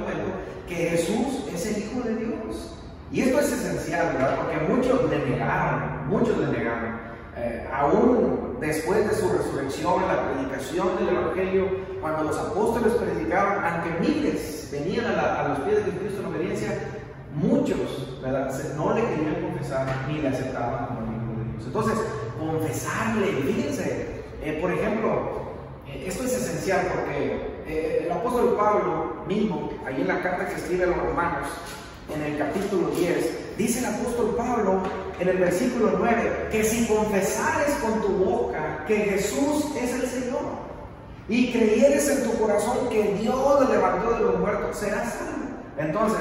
que 0.67 0.75
Jesús 0.75 1.45
es 1.53 1.67
el 1.67 1.83
Hijo 1.85 2.01
de 2.01 2.17
Dios. 2.17 2.75
Y 3.13 3.21
esto 3.21 3.39
es 3.39 3.53
esencial, 3.53 4.15
¿verdad? 4.15 4.37
Porque 4.37 4.75
muchos 4.75 5.11
le 5.11 5.19
negaron, 5.19 6.09
muchos 6.09 6.39
le 6.39 6.47
negaron. 6.47 6.99
Eh, 7.37 7.69
aún 7.71 8.57
después 8.61 9.07
de 9.07 9.15
su 9.15 9.29
resurrección, 9.29 10.09
la 10.09 10.33
predicación 10.33 10.97
del 10.97 11.17
Evangelio, 11.17 11.69
cuando 12.01 12.25
los 12.25 12.39
apóstoles 12.39 12.95
predicaban, 12.95 13.63
aunque 13.63 14.09
miles 14.09 14.71
venían 14.73 15.05
a, 15.05 15.49
los 15.49 15.59
pies 15.61 15.85
de 15.85 15.93
Cristo 15.93 16.21
en 16.21 16.27
obediencia, 16.27 16.79
muchos 17.35 18.21
¿verdad? 18.23 18.51
no 18.75 18.95
le 18.95 19.03
querían 19.03 19.43
confesar 19.43 19.87
ni 20.09 20.23
le 20.23 20.29
aceptaban 20.29 20.87
como 20.87 21.01
hijo 21.03 21.39
de 21.39 21.53
Dios. 21.53 21.67
Entonces, 21.67 21.99
confesarle, 22.39 23.27
fíjense, 23.43 24.24
Eh, 24.45 24.59
por 24.61 24.71
ejemplo, 24.71 25.11
eh, 25.87 26.05
esto 26.07 26.25
es 26.25 26.35
esencial 26.35 26.87
porque 26.95 27.63
eh, 27.67 28.03
el 28.05 28.13
apóstol 28.13 28.55
Pablo 28.59 29.25
mismo, 29.27 29.71
ahí 29.87 30.03
en 30.03 30.07
la 30.07 30.21
carta 30.21 30.47
que 30.47 30.57
escribe 30.57 30.85
a 30.85 30.89
los 30.89 30.99
romanos, 30.99 31.49
en 32.15 32.21
el 32.21 32.37
capítulo 32.37 32.89
10, 32.89 33.57
dice 33.57 33.79
el 33.79 33.87
apóstol 33.87 34.35
Pablo 34.37 34.83
en 35.19 35.29
el 35.29 35.39
versículo 35.39 35.95
9, 35.97 36.49
que 36.53 36.63
si 36.63 36.87
confesares 36.87 37.75
con 37.77 38.03
tu 38.03 38.09
boca 38.09 38.85
que 38.87 38.97
Jesús 38.97 39.75
es 39.81 39.95
el 39.95 40.07
Señor 40.09 40.43
y 41.27 41.51
creyeres 41.51 42.07
en 42.11 42.25
tu 42.25 42.39
corazón 42.39 42.91
que 42.91 43.15
Dios 43.15 43.61
le 43.67 43.77
levantó 43.77 44.13
de 44.13 44.21
los 44.21 44.41
muertos, 44.41 44.77
serás 44.77 45.15
salvo. 45.15 45.55
Entonces, 45.79 46.21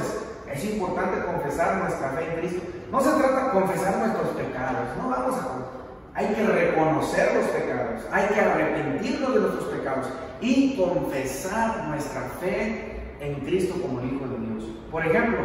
es 0.50 0.64
importante 0.64 1.26
confesar 1.26 1.76
nuestra 1.76 2.12
fe 2.12 2.24
en 2.24 2.40
Cristo. 2.40 2.62
No 2.90 3.02
se 3.02 3.10
trata 3.10 3.48
de 3.48 3.52
confesar 3.52 3.98
nuestros 3.98 4.30
pecados, 4.30 4.96
no 4.98 5.10
vamos 5.10 5.36
a 5.36 5.83
hay 6.16 6.28
que 6.28 6.46
reconocer 6.46 7.36
los 7.36 7.46
pecados, 7.48 8.02
hay 8.12 8.28
que 8.28 8.40
arrepentirnos 8.40 9.34
de 9.34 9.40
nuestros 9.40 9.66
pecados 9.66 10.08
y 10.42 10.76
confesar 10.76 11.88
nuestra 11.88 12.22
fe 12.40 13.16
en 13.20 13.36
Cristo 13.46 13.76
como 13.82 14.00
el 14.00 14.14
Hijo 14.14 14.28
de 14.28 14.46
Dios. 14.46 14.64
Por 14.92 15.06
ejemplo, 15.06 15.40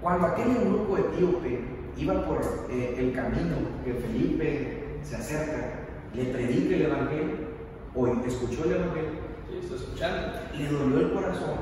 cuando 0.00 0.26
aquel 0.28 0.54
grupo 0.54 0.98
etíope 0.98 1.60
iba 1.96 2.24
por 2.24 2.40
eh, 2.70 2.94
el 2.96 3.12
camino 3.12 3.56
que 3.84 3.94
Felipe 3.94 4.98
se 5.02 5.16
acerca, 5.16 5.80
le 6.14 6.24
predica 6.24 6.76
el 6.76 6.82
Evangelio, 6.82 7.50
o 7.94 8.06
escuchó 8.26 8.64
el 8.64 8.72
Evangelio, 8.72 9.30
le 10.56 10.68
dolió 10.68 11.00
el 11.00 11.12
corazón, 11.12 11.58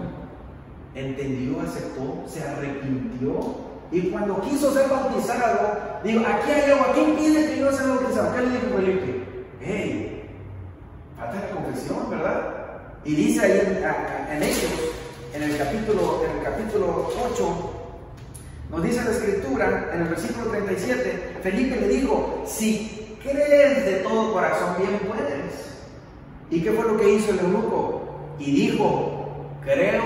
entendió, 0.95 1.61
aceptó, 1.61 2.25
se 2.27 2.43
arrepintió 2.43 3.68
y 3.91 4.03
cuando 4.11 4.41
quiso 4.43 4.73
ser 4.73 4.89
bautizado, 4.89 6.01
digo, 6.05 6.23
aquí 6.27 6.51
hay 6.51 6.71
agua, 6.71 6.93
¿qué 6.95 7.03
impide 7.03 7.51
que 7.51 7.61
yo 7.61 7.73
sea 7.73 7.87
bautizado? 7.87 8.35
¿Qué 8.35 8.43
le 8.43 8.51
dijo 8.51 8.77
Felipe? 8.77 9.25
¡Hey! 9.61 10.31
Falta 11.17 11.35
la 11.37 11.51
confesión, 11.51 12.11
¿verdad? 12.11 12.55
Y 13.05 13.15
dice 13.15 13.41
ahí 13.41 13.53
en, 13.53 14.37
en 14.37 14.43
Hechos, 14.43 14.71
en 15.33 15.43
el 15.43 15.57
capítulo, 15.57 16.23
en 16.25 16.39
el 16.39 16.45
capítulo 16.45 17.11
8, 17.33 17.75
nos 18.71 18.83
dice 18.83 19.05
la 19.05 19.11
escritura, 19.11 19.91
en 19.95 20.03
el 20.03 20.09
versículo 20.09 20.51
37, 20.51 21.39
Felipe 21.43 21.81
le 21.81 21.89
dijo, 21.89 22.45
si 22.47 23.17
crees 23.23 23.87
de 23.87 23.93
todo 24.03 24.35
corazón, 24.35 24.77
bien 24.79 25.01
puedes. 25.09 25.79
¿Y 26.51 26.63
qué 26.63 26.73
fue 26.73 26.85
lo 26.85 26.99
que 26.99 27.15
hizo 27.15 27.31
el 27.31 27.39
eunuco? 27.39 28.35
Y 28.39 28.51
dijo, 28.53 29.47
creo 29.65 30.03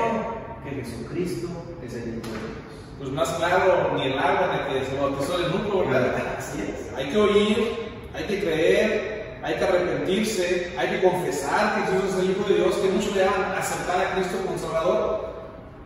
que 0.62 0.70
Jesucristo 0.70 1.48
es 1.84 1.94
el 1.94 2.18
Hijo 2.18 2.32
de 2.32 2.38
Dios 2.38 2.62
pues 3.02 3.14
más 3.14 3.30
claro 3.30 3.94
ni 3.96 4.12
el 4.12 4.18
agua 4.18 4.48
en 4.54 4.74
el 4.74 4.80
que 4.80 4.86
se 4.88 4.96
bautizó 4.96 5.36
el 5.36 5.50
núcleo, 5.50 5.88
¿verdad? 5.88 6.36
Así 6.38 6.62
es. 6.62 6.96
Hay 6.96 7.10
que 7.10 7.18
oír, 7.18 7.90
hay 8.14 8.24
que 8.24 8.40
creer, 8.40 9.40
hay 9.42 9.54
que 9.56 9.64
arrepentirse, 9.64 10.72
hay 10.78 10.88
que 10.88 11.02
confesar 11.02 11.74
que 11.74 11.92
Jesús 11.92 12.14
es 12.14 12.20
el 12.20 12.30
Hijo 12.30 12.48
de 12.48 12.54
Dios, 12.54 12.76
que 12.76 12.88
muchos 12.90 13.16
le 13.16 13.24
llaman 13.24 13.58
aceptar 13.58 14.00
a 14.00 14.14
Cristo 14.14 14.38
como 14.46 14.56
Salvador. 14.56 15.32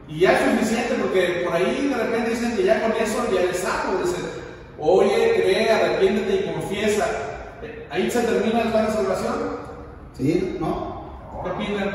Y 0.09 0.21
ya 0.21 0.33
es 0.33 0.51
suficiente 0.51 0.95
porque 1.01 1.43
por 1.47 1.55
ahí 1.55 1.89
de 1.89 1.97
repente 1.97 2.31
dicen 2.31 2.55
que 2.55 2.65
ya 2.65 2.83
con 2.83 2.93
eso 2.93 3.27
ya 3.33 3.51
es 3.51 3.57
salvo. 3.57 3.99
Dicen, 4.05 4.25
oye, 4.79 5.33
cree, 5.37 5.71
arrepiéntete 5.71 6.35
y 6.35 6.53
confiesa. 6.53 7.07
¿Ahí 7.91 8.11
se 8.11 8.21
termina 8.21 8.61
el 8.61 8.69
plan 8.69 8.87
de 8.87 8.93
salvación? 8.93 9.57
Sí, 10.19 10.59
¿no? 10.61 11.43
¿Qué 11.43 11.51
opinan? 11.65 11.95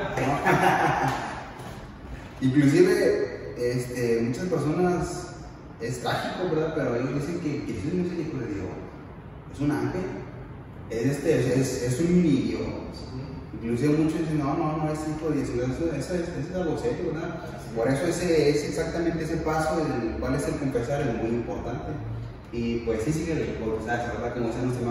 Inclusive 2.42 3.41
este, 3.58 4.22
muchas 4.22 4.46
personas 4.46 5.28
es 5.82 6.02
trágico, 6.02 6.56
¿verdad? 6.56 6.74
Pero 6.76 6.96
ellos 6.96 7.16
dicen 7.16 7.40
que 7.40 7.74
Jesús 7.74 7.94
no 7.94 8.06
es 8.06 8.12
el 8.12 8.20
hijo 8.22 8.38
de 8.38 8.48
Dios, 8.48 8.68
es 9.54 9.60
un 9.60 9.72
ángel, 9.72 10.02
es, 10.90 11.06
este, 11.06 11.60
es, 11.60 11.84
es 11.84 12.00
un 12.00 12.24
niño. 12.24 12.60
Inclusive 13.62 13.98
muchos 13.98 14.20
dicen, 14.20 14.40
no, 14.40 14.56
no, 14.56 14.78
no 14.78 14.92
es 14.92 15.00
hijo 15.08 15.30
de 15.30 15.44
Dios, 15.44 15.70
eso, 15.70 15.96
eso, 15.96 16.14
es, 16.16 16.22
es 16.22 16.56
algo 16.56 16.78
serio, 16.78 17.14
¿verdad? 17.14 17.46
Por 17.76 17.88
eso 17.88 18.06
ese 18.08 18.50
es 18.50 18.64
exactamente 18.64 19.24
ese 19.24 19.38
paso, 19.38 19.80
el 19.80 20.20
cual 20.20 20.36
es 20.36 20.48
el 20.48 20.56
confesar, 20.56 21.02
es 21.02 21.16
muy 21.16 21.30
importante. 21.30 21.92
Y 22.52 22.80
pues 22.80 23.04
sí 23.04 23.14
sigue 23.14 23.34
el 23.34 23.60
confesar, 23.64 24.14
¿verdad? 24.14 24.34
Como 24.34 24.48
dice 24.48 24.62
nuestra 24.64 24.88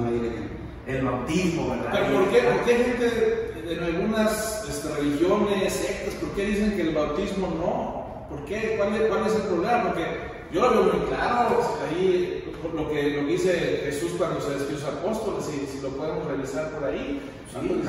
el 0.86 1.04
bautismo, 1.04 1.70
¿verdad? 1.70 1.90
¿Pero 1.92 2.14
por 2.14 2.30
qué, 2.30 2.40
por 2.40 2.64
qué 2.64 2.74
gente 2.76 3.50
en 3.70 3.84
algunas 3.84 4.64
este, 4.68 4.94
religiones, 4.94 5.72
sectas, 5.72 6.14
por 6.14 6.30
qué 6.30 6.46
dicen 6.46 6.72
que 6.72 6.82
el 6.82 6.94
bautismo 6.94 7.48
no? 7.48 7.99
¿Por 8.30 8.44
qué? 8.44 8.76
¿Cuál 8.78 8.94
es, 8.94 9.08
¿Cuál 9.08 9.26
es, 9.26 9.34
el 9.34 9.42
problema? 9.42 9.82
Porque 9.82 10.04
yo 10.52 10.60
lo 10.60 10.70
veo 10.70 10.94
muy 10.94 11.06
claro, 11.06 11.78
ahí 11.88 12.56
lo 12.74 12.88
que, 12.88 13.10
lo 13.10 13.26
dice 13.26 13.82
Jesús 13.84 14.12
cuando 14.16 14.40
se 14.40 14.50
despidió 14.50 14.86
a 14.86 14.90
apóstoles, 14.90 15.44
si, 15.44 15.66
si, 15.66 15.82
lo 15.82 15.88
podemos 15.90 16.26
revisar 16.26 16.70
por 16.70 16.84
ahí. 16.84 17.20
Sí, 17.50 17.82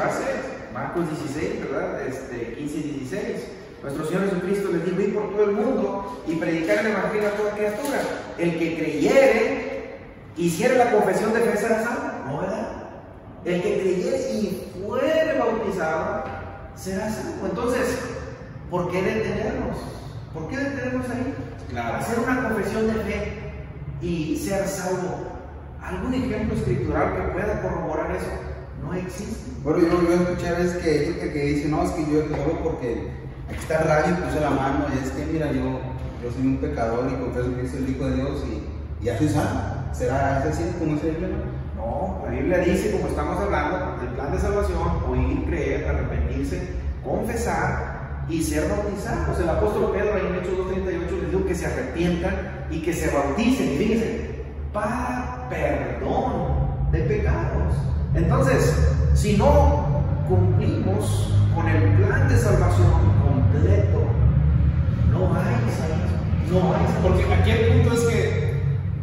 Marcos 0.74 1.06
16, 1.10 1.70
¿verdad? 1.70 2.08
Este, 2.08 2.54
15 2.56 2.78
y 2.78 2.82
16. 2.82 3.48
Nuestro 3.84 4.06
Señor 4.06 4.30
Jesucristo 4.30 4.70
les 4.72 4.86
dijo 4.86 5.02
ir 5.02 5.14
por 5.14 5.32
todo 5.32 5.44
el 5.44 5.52
mundo 5.52 6.24
y 6.28 6.36
predicar 6.36 6.80
el 6.80 6.92
Evangelio 6.92 7.28
a 7.28 7.32
toda 7.32 7.52
criatura. 7.52 8.02
El 8.38 8.58
que 8.58 8.78
creyere, 8.78 9.98
hiciera 10.38 10.86
la 10.86 10.92
confesión 10.92 11.34
de 11.34 11.42
fe 11.42 11.58
será 11.58 11.84
salvo. 11.84 12.26
¿No, 12.28 12.40
verdad? 12.40 12.90
El 13.46 13.62
que 13.62 13.82
creyere 13.82 14.32
y 14.34 14.72
fuere 14.86 15.38
bautizado 15.38 16.24
será 16.76 17.10
salvo. 17.10 17.46
Entonces, 17.48 18.00
¿por 18.70 18.90
qué 18.92 19.02
detenernos? 19.02 19.78
¿Por 20.34 20.48
qué 20.48 20.58
detenernos 20.58 21.10
ahí? 21.10 21.34
Claro. 21.70 21.98
Hacer 21.98 22.20
una 22.20 22.50
confesión 22.50 22.88
de 22.88 22.94
fe 22.94 23.34
y 24.02 24.38
ser 24.38 24.68
salvo. 24.68 25.28
¿Algún 25.82 26.14
ejemplo 26.14 26.56
escritural 26.56 27.14
que 27.16 27.22
pueda 27.34 27.62
corroborar 27.62 28.16
eso? 28.16 28.30
No 28.82 28.94
existe. 28.94 29.52
Bueno, 29.64 29.80
yo, 29.80 30.02
yo 30.02 30.14
escuché 30.14 30.48
a 30.48 30.60
veces 30.60 30.78
que 30.78 31.06
gente 31.06 31.34
que 31.34 31.44
dice, 31.44 31.68
no, 31.68 31.84
es 31.84 31.92
que 31.92 32.06
yo 32.06 32.22
solo 32.30 32.64
porque 32.64 33.12
aquí 33.50 33.60
está 33.60 33.82
el 33.82 33.88
radio 33.88 34.16
y 34.18 34.22
puse 34.22 34.40
la 34.40 34.50
mano, 34.50 34.86
y 34.94 35.04
es 35.04 35.12
que 35.12 35.26
mira, 35.26 35.52
yo, 35.52 35.82
yo 36.24 36.32
soy 36.32 36.48
un 36.48 36.58
pecador 36.58 37.12
y 37.12 37.22
confieso 37.22 37.56
que 37.56 37.68
soy 37.68 37.84
el 37.84 37.90
Hijo 37.90 38.06
de 38.06 38.16
Dios 38.16 38.44
y, 38.48 39.06
ya 39.06 39.18
soy 39.18 39.30
salvo. 39.30 39.60
¿Será 39.92 40.38
así 40.38 40.64
como 40.80 40.94
dice 40.94 41.08
la 41.08 41.14
Biblia? 41.14 41.38
No, 41.76 42.22
la 42.26 42.32
Biblia 42.32 42.58
dice, 42.60 42.92
como 42.92 43.08
estamos 43.08 43.40
hablando, 43.40 43.98
del 44.02 44.14
plan 44.14 44.32
de 44.32 44.40
salvación, 44.40 45.04
oír, 45.10 45.46
creer, 45.46 45.88
arrepentirse, 45.88 46.62
confesar 47.04 48.01
y 48.30 48.42
ser 48.42 48.70
bautizados. 48.70 49.40
El 49.40 49.50
apóstol 49.50 49.92
Pedro 49.92 50.18
en 50.18 50.36
Hechos 50.36 50.54
2.38 50.54 51.22
les 51.22 51.32
dijo 51.32 51.46
que 51.46 51.56
se 51.56 51.66
arrepientan 51.66 52.66
y 52.70 52.82
que 52.82 52.94
se 52.94 53.14
bauticen. 53.14 53.74
Y 53.74 53.78
fíjense, 53.78 54.46
para 54.74 55.48
perdón 55.50 56.92
de 56.92 57.00
pecados. 57.00 57.74
Entonces, 58.14 58.76
si 59.14 59.38
no 59.38 60.04
cumplimos 60.28 61.34
con 61.56 61.68
el 61.68 61.98
plan 61.98 62.28
de 62.28 62.38
salvación 62.38 62.92
completo, 63.26 64.04
no 65.12 65.34
hay 65.36 65.56
salvación. 65.72 66.12
No 66.52 66.76
hay 66.76 66.86
Porque 67.02 67.34
aquí 67.34 67.52
el 67.52 67.82
punto 67.82 67.94
es 67.94 68.02
que 68.02 68.52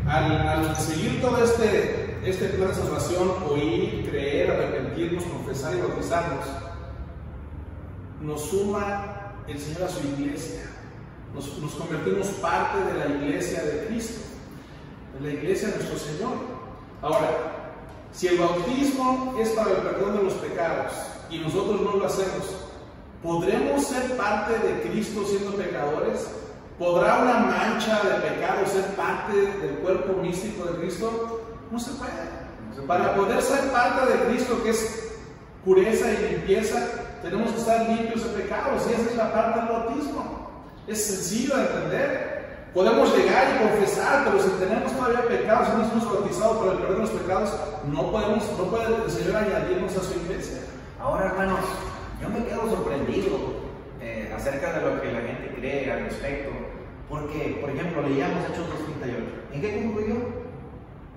al, 0.07 0.77
seguir 0.77 1.21
todo 1.21 1.43
este, 1.43 2.19
este 2.25 2.47
plan 2.49 2.69
de 2.69 2.75
salvación, 2.75 3.29
oír, 3.51 4.07
creer, 4.09 4.51
arrepentirnos, 4.51 5.25
confesar 5.25 5.75
y 5.77 5.81
bautizarnos, 5.81 6.45
nos 8.21 8.43
suma 8.43 9.33
el 9.47 9.59
Señor 9.59 9.85
a 9.85 9.89
su 9.89 10.07
iglesia. 10.07 10.63
Nos, 11.35 11.47
convertimos 11.75 12.27
parte 12.41 12.79
de 12.85 12.99
la 12.99 13.07
iglesia 13.15 13.63
de 13.63 13.87
Cristo, 13.87 14.21
de 15.15 15.27
la 15.27 15.35
iglesia 15.35 15.69
de 15.69 15.77
nuestro 15.77 15.99
Señor. 15.99 16.33
Ahora, 17.03 17.77
si 18.13 18.29
el 18.29 18.39
bautismo 18.39 19.37
es 19.39 19.51
para 19.51 19.71
el 19.71 19.77
perdón 19.79 20.17
de 20.17 20.23
los 20.25 20.33
pecados 20.35 20.93
y 21.31 21.39
nosotros 21.39 21.81
no 21.81 21.97
lo 21.97 22.07
hacemos, 22.07 22.67
¿podremos 23.23 23.85
ser 23.85 24.17
parte 24.17 24.59
de 24.59 24.83
Cristo 24.83 25.25
siendo 25.27 25.53
pecadores? 25.53 26.29
¿Podrá 26.79 27.19
una 27.23 27.39
mancha 27.41 28.01
de 28.05 28.29
pecado 28.29 28.67
ser 28.67 28.85
parte 28.95 29.37
del 29.37 29.79
cuerpo 29.79 30.15
místico 30.23 30.65
de 30.65 30.79
Cristo? 30.79 31.43
No 31.71 31.79
se 31.79 31.91
puede. 31.93 32.87
Para 32.87 33.15
poder 33.15 33.43
ser 33.43 33.71
parte 33.71 34.13
de 34.13 34.25
Cristo, 34.27 34.63
que 34.63 34.71
es 34.71 35.13
pureza 35.65 36.07
y 36.11 36.35
limpieza, 36.35 37.08
tenemos 37.23 37.53
que 37.53 37.59
estar 37.59 37.89
limpios 37.89 38.25
de 38.25 38.43
pecados 38.43 38.87
y 38.89 38.93
esa 38.93 39.11
es 39.11 39.17
la 39.17 39.33
parte 39.33 39.61
del 39.61 39.69
bautismo. 39.69 40.49
Es 40.87 41.05
sencillo 41.05 41.57
de 41.57 41.63
entender. 41.63 42.39
Podemos 42.75 43.17
llegar 43.17 43.57
y 43.57 43.69
confesar, 43.69 44.25
pero 44.25 44.43
si 44.43 44.51
tenemos 44.51 44.93
todavía 44.93 45.27
pecados 45.27 45.69
y 45.69 45.79
no 45.79 45.89
somos 45.89 46.15
bautizados 46.15 46.57
por 46.59 46.73
el 46.73 46.79
perdón 46.79 46.97
de 46.97 47.01
los 47.01 47.11
pecados, 47.11 47.57
no 47.91 48.11
podemos, 48.11 48.45
no 48.59 48.65
puede 48.65 49.05
el 49.05 49.11
Señor 49.11 49.37
añadirnos 49.37 49.97
a 49.97 50.03
su 50.03 50.19
iglesia. 50.19 50.59
Ahora, 51.01 51.27
hermanos, 51.27 51.61
yo 52.21 52.29
me 52.29 52.45
quedo 52.45 52.69
sorprendido 52.69 53.39
eh, 54.01 54.33
acerca 54.37 54.73
de 54.75 54.85
lo 54.85 55.01
que 55.01 55.13
la 55.13 55.21
gente 55.21 55.55
cree 55.57 55.91
al 55.91 56.05
respecto, 56.05 56.51
porque, 57.09 57.59
por 57.61 57.71
ejemplo, 57.71 58.03
leíamos 58.03 58.45
Hechos 58.45 58.67
2.38. 58.69 59.55
¿En 59.55 59.61
qué 59.61 59.83
concluyó? 59.83 60.17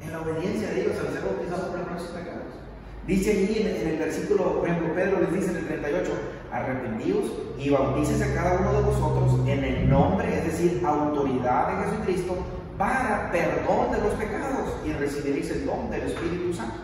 En 0.01 0.11
la 0.11 0.21
obediencia 0.21 0.69
de 0.69 0.81
ellos 0.81 0.95
al 0.99 1.13
ser 1.13 1.21
bautizados 1.21 1.65
por 1.69 1.79
el 1.79 1.85
perdón 1.85 1.97
de 1.97 2.07
sus 2.07 2.17
pecados. 2.17 2.60
Dice 3.07 3.31
allí 3.31 3.61
en, 3.61 3.87
el 3.87 3.97
versículo, 3.97 4.59
por 4.59 4.69
ejemplo, 4.69 4.93
Pedro 4.93 5.21
les 5.21 5.33
dice 5.33 5.51
en 5.51 5.57
el 5.57 5.67
38, 5.67 6.11
arrepentidos 6.51 7.25
y 7.57 7.69
bautícese 7.69 8.23
a 8.23 8.35
cada 8.35 8.59
uno 8.59 8.73
de 8.73 8.81
vosotros 8.83 9.47
en 9.47 9.63
el 9.63 9.89
nombre, 9.89 10.37
es 10.37 10.45
decir, 10.45 10.81
autoridad 10.85 11.67
de 11.67 11.85
Jesucristo, 11.85 12.37
para 12.77 13.31
perdón 13.31 13.91
de 13.91 14.01
los 14.01 14.13
pecados 14.13 14.75
y 14.85 14.93
recibiréis 14.93 15.49
el 15.49 15.65
don 15.65 15.89
del 15.89 16.03
Espíritu 16.03 16.53
Santo. 16.53 16.75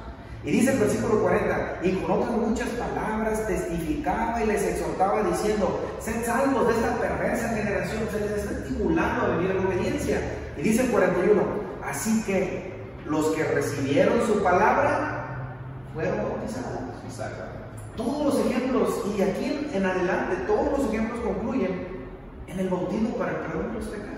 Y 0.43 0.51
dice 0.51 0.71
el 0.71 0.79
versículo 0.79 1.21
40, 1.21 1.79
y 1.83 1.91
con 1.93 2.11
otras 2.11 2.31
muchas 2.31 2.69
palabras 2.69 3.47
testificaba 3.47 4.41
y 4.41 4.47
les 4.47 4.63
exhortaba 4.63 5.23
diciendo, 5.23 5.81
sed 5.99 6.25
salvos 6.25 6.67
de 6.67 6.73
esta 6.73 6.97
perversa 6.97 7.49
generación, 7.49 8.03
se 8.11 8.19
les 8.21 8.31
está 8.31 8.51
estimulando 8.59 9.25
a 9.25 9.37
vivir 9.37 9.51
en 9.51 9.65
obediencia. 9.65 10.21
Y 10.57 10.61
dice 10.61 10.83
el 10.83 10.91
41, 10.91 11.41
así 11.83 12.23
que 12.23 12.71
los 13.05 13.27
que 13.35 13.43
recibieron 13.43 14.25
su 14.25 14.41
palabra 14.41 15.16
fueron 15.97 16.29
bautizados. 16.29 16.77
Todos 17.95 18.25
los 18.25 18.45
ejemplos, 18.45 18.89
y 19.17 19.21
aquí 19.23 19.67
en 19.73 19.83
adelante, 19.83 20.35
todos 20.45 20.77
los 20.77 20.93
ejemplos 20.93 21.19
concluyen 21.21 22.05
en 22.45 22.59
el 22.59 22.69
bautismo 22.69 23.17
para 23.17 23.31
el 23.31 23.37
perdón 23.37 23.73
de 23.73 23.79
los 23.79 23.87
pecados. 23.87 24.13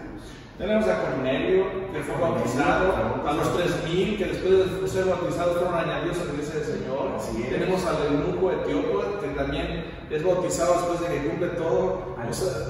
Tenemos 0.57 0.85
a 0.89 1.01
Cornelio, 1.01 1.63
que 1.93 2.03
fue 2.03 2.19
bautizado, 2.19 3.23
a 3.25 3.31
los 3.31 3.47
3.000 3.57 4.17
que 4.17 4.25
después 4.25 4.81
de 4.81 4.87
ser 4.89 5.05
bautizados 5.05 5.55
fueron 5.55 5.73
añadidos 5.79 6.19
a 6.19 6.25
la 6.25 6.31
iglesia 6.33 6.55
del 6.55 6.65
Señor. 6.65 7.15
Tenemos 7.49 7.85
al 7.85 8.05
eunuco 8.07 8.51
etíope, 8.51 9.21
que 9.21 9.35
también 9.35 9.85
es 10.11 10.21
bautizado 10.21 10.73
después 10.73 10.99
de 10.99 11.07
que 11.07 11.29
cumple 11.29 11.47
todo. 11.55 12.17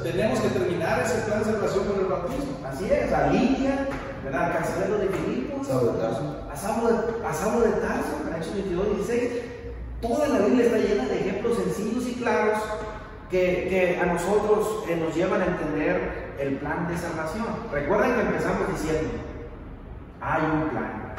tenemos 0.03 0.39
que 0.39 0.49
terminar 0.49 1.01
ese 1.01 1.21
plan 1.21 1.39
de 1.39 1.45
salvación 1.45 1.85
con 1.85 1.99
el 1.99 2.05
bautismo. 2.05 2.59
Así 2.63 2.85
es, 2.85 3.11
a 3.11 3.27
Lidia, 3.31 3.87
¿verdad? 4.23 4.43
al 4.43 4.53
cancelero 4.53 4.97
de 4.99 5.07
Filipos, 5.09 5.67
a 5.67 6.55
Saulo 6.55 6.87
de, 6.89 7.25
a 7.25 7.33
Saulo 7.33 7.61
de 7.61 7.71
Tarso, 7.81 8.28
Hechos 8.39 8.53
22, 8.53 8.96
16. 9.08 9.31
Toda 10.01 10.27
la 10.29 10.39
Biblia 10.46 10.65
está 10.65 10.77
llena 10.77 11.05
de 11.05 11.19
ejemplos 11.19 11.58
sencillos 11.58 12.08
y 12.08 12.13
claros 12.13 12.58
que, 13.29 14.00
a 14.01 14.05
nosotros 14.05 14.86
eh, 14.88 14.96
nos 14.96 15.13
llevan 15.13 15.41
a 15.41 15.46
entender 15.46 16.36
el 16.39 16.55
plan 16.58 16.88
de 16.88 16.98
salvación. 16.98 17.48
Recuerden 17.72 18.15
que 18.15 18.22
empezamos 18.22 18.72
diciendo, 18.72 19.10
hay 20.22 20.41
un 20.41 20.69
plan. 20.69 21.15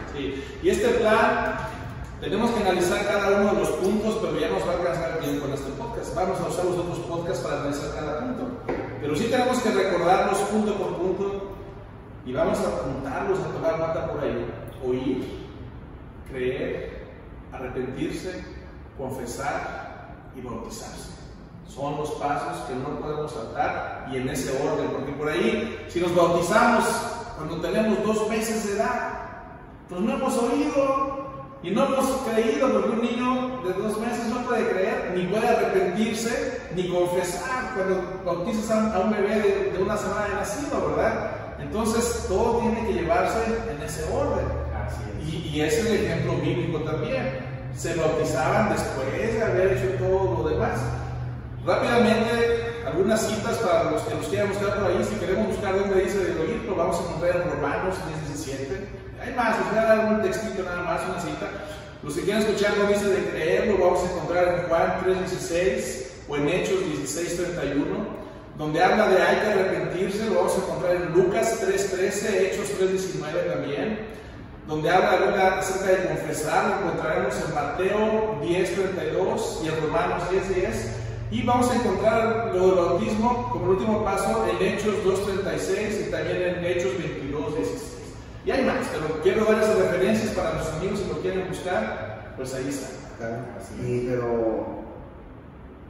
Y 0.63 0.69
este 0.69 0.89
plan 0.89 1.57
tenemos 2.21 2.51
que 2.53 2.63
analizar 2.63 3.07
cada 3.07 3.41
uno 3.41 3.53
de 3.53 3.61
los 3.61 3.71
puntos, 3.71 4.19
pero 4.23 4.41
ya 4.41 4.49
nos 4.49 4.67
va 4.67 4.73
a 4.73 4.77
alcanzar 4.77 5.11
el 5.19 5.25
tiempo 5.25 5.47
en 5.47 5.53
este 5.53 5.71
podcast. 5.73 6.15
Vamos 6.15 6.41
a 6.41 6.49
usar 6.49 6.65
los 6.65 6.79
otros 6.79 6.99
podcasts 7.01 7.45
para 7.45 7.61
analizar 7.61 7.95
cada 7.95 8.21
punto. 8.21 8.45
Pero 9.01 9.15
sí 9.15 9.29
tenemos 9.31 9.59
que 9.59 9.71
recordarlos 9.71 10.39
punto 10.39 10.75
por 10.75 10.97
punto 10.97 11.57
y 12.25 12.33
vamos 12.33 12.59
a 12.61 12.69
apuntarlos 12.69 13.39
a 13.41 13.53
tomar 13.53 13.79
nota 13.79 14.11
por 14.11 14.25
ahí. 14.25 14.47
Oír, 14.83 15.41
creer, 16.31 17.00
arrepentirse, 17.53 18.45
confesar 18.97 20.15
y 20.37 20.41
bautizarse. 20.41 21.11
Son 21.69 21.97
los 21.97 22.11
pasos 22.13 22.65
que 22.67 22.75
no 22.75 23.01
podemos 23.01 23.33
saltar 23.33 24.09
y 24.13 24.17
en 24.17 24.29
ese 24.29 24.51
orden, 24.63 24.89
porque 24.91 25.13
por 25.13 25.29
ahí, 25.29 25.87
si 25.89 26.01
nos 26.01 26.15
bautizamos 26.15 26.85
cuando 27.37 27.61
tenemos 27.61 28.05
dos 28.05 28.29
meses 28.29 28.67
de 28.67 28.73
edad, 28.75 29.21
pues 29.89 30.01
no 30.01 30.13
hemos 30.13 30.37
oído 30.37 31.21
y 31.63 31.71
no 31.71 31.85
hemos 31.85 32.07
creído, 32.29 32.73
porque 32.73 32.91
un 32.91 33.03
niño 33.03 33.63
de 33.65 33.73
dos 33.75 33.99
meses 33.99 34.27
no 34.27 34.41
puede 34.47 34.69
creer, 34.69 35.13
ni 35.15 35.27
puede 35.27 35.49
arrepentirse, 35.49 36.71
ni 36.75 36.89
confesar 36.89 37.75
cuando 37.75 38.23
bautizas 38.25 38.95
a 38.95 38.99
un 39.01 39.11
bebé 39.11 39.71
de, 39.73 39.83
una 39.83 39.97
semana 39.97 40.29
de 40.29 40.35
nacido, 40.35 40.89
¿verdad? 40.89 41.31
Entonces 41.61 42.25
todo 42.29 42.61
tiene 42.61 42.87
que 42.87 42.95
llevarse 42.95 43.41
en 43.71 43.83
ese 43.83 44.05
orden. 44.13 44.47
Y, 45.27 45.49
y 45.49 45.61
es 45.61 45.79
el 45.79 46.05
ejemplo 46.05 46.37
bíblico 46.37 46.81
también. 46.81 47.51
Se 47.77 47.95
bautizaban 47.95 48.71
después 48.71 49.35
de 49.35 49.43
haber 49.43 49.77
hecho 49.77 50.05
todo 50.05 50.43
lo 50.43 50.49
demás. 50.49 50.81
Rápidamente, 51.65 52.71
algunas 52.87 53.21
citas 53.21 53.59
para 53.59 53.91
los 53.91 54.03
que 54.03 54.15
nos 54.15 54.27
quieran 54.27 54.49
buscar 54.49 54.79
por 54.79 54.91
ahí. 54.91 55.05
Si 55.05 55.15
queremos 55.17 55.49
buscar 55.49 55.79
dónde 55.79 56.03
dice 56.03 56.19
de 56.19 56.41
oír, 56.41 56.63
lo 56.67 56.75
vamos 56.75 56.99
a 56.99 57.03
encontrar 57.03 57.37
en 57.37 57.51
Romanos 57.51 57.97
17. 58.29 58.89
Hay 59.23 59.35
más, 59.35 59.59
les 59.59 59.69
voy 59.69 59.79
a 59.79 59.83
dar 59.83 60.15
un 60.15 60.23
textito 60.23 60.63
nada 60.63 60.83
más, 60.83 61.03
una 61.09 61.21
cita. 61.21 61.47
Los 62.03 62.15
que 62.15 62.23
quieran 62.23 62.43
escuchar 62.43 62.75
dónde 62.77 62.95
dice 62.95 63.09
de 63.09 63.31
creer, 63.31 63.67
lo 63.67 63.79
vamos 63.79 64.01
a 64.03 64.13
encontrar 64.13 64.55
en 64.55 64.69
Juan 64.69 65.01
3.16 65.05 66.07
o 66.29 66.37
en 66.37 66.49
Hechos 66.49 66.79
16.31. 66.81 67.85
Donde 68.57 68.83
habla 68.83 69.09
de 69.09 69.23
hay 69.23 69.37
que 69.37 69.47
arrepentirse, 69.47 70.27
lo 70.27 70.37
vamos 70.37 70.55
a 70.55 70.65
encontrar 70.65 70.97
en 70.97 71.13
Lucas 71.13 71.61
3.13, 71.63 72.35
Hechos 72.41 72.69
3.19 72.81 73.53
también. 73.53 73.99
Donde 74.71 74.89
habla 74.89 75.59
acerca 75.59 75.91
de 75.91 76.09
confesar, 76.09 76.71
lo 76.71 76.91
encontraremos 76.93 77.35
en 77.45 77.55
Mateo 77.57 78.41
10.32 78.41 79.65
y 79.65 79.69
en 79.69 79.81
Romanos 79.83 80.23
10.10. 80.31 81.33
Y 81.33 81.43
vamos 81.43 81.69
a 81.73 81.75
encontrar 81.75 82.55
lo 82.55 82.67
del 82.69 82.75
bautismo 82.77 83.51
como 83.51 83.65
el 83.65 83.71
último 83.73 84.05
paso 84.05 84.47
en 84.47 84.65
Hechos 84.65 84.95
2.36 85.05 86.07
y 86.07 86.11
también 86.13 86.37
en 86.37 86.65
Hechos 86.65 86.93
22.16. 86.93 87.65
Y 88.47 88.51
hay 88.53 88.65
más, 88.65 88.87
pero 88.93 89.21
quiero 89.25 89.45
dar 89.45 89.61
esas 89.61 89.77
referencias 89.77 90.35
para 90.35 90.55
los 90.55 90.69
amigos 90.69 91.01
si 91.01 91.09
lo 91.09 91.21
quieren 91.21 91.49
buscar, 91.49 92.35
pues 92.37 92.55
ahí 92.55 92.69
está. 92.69 92.87
Sí, 93.67 94.07
pero 94.09 94.85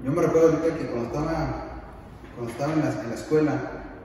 yo 0.02 0.10
me 0.10 0.22
recuerdo 0.22 0.56
ahorita 0.56 0.78
que 0.78 0.86
cuando 0.86 1.06
estaba, 1.08 1.82
cuando 2.34 2.50
estaba 2.50 2.72
en, 2.72 2.80
la, 2.80 3.02
en 3.02 3.10
la 3.10 3.14
escuela, 3.14 3.52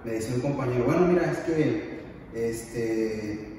me 0.03 0.11
decía 0.11 0.35
un 0.35 0.41
compañero, 0.41 0.83
bueno, 0.83 1.07
mira, 1.07 1.31
es 1.31 1.37
que 1.39 2.01
este, 2.33 3.54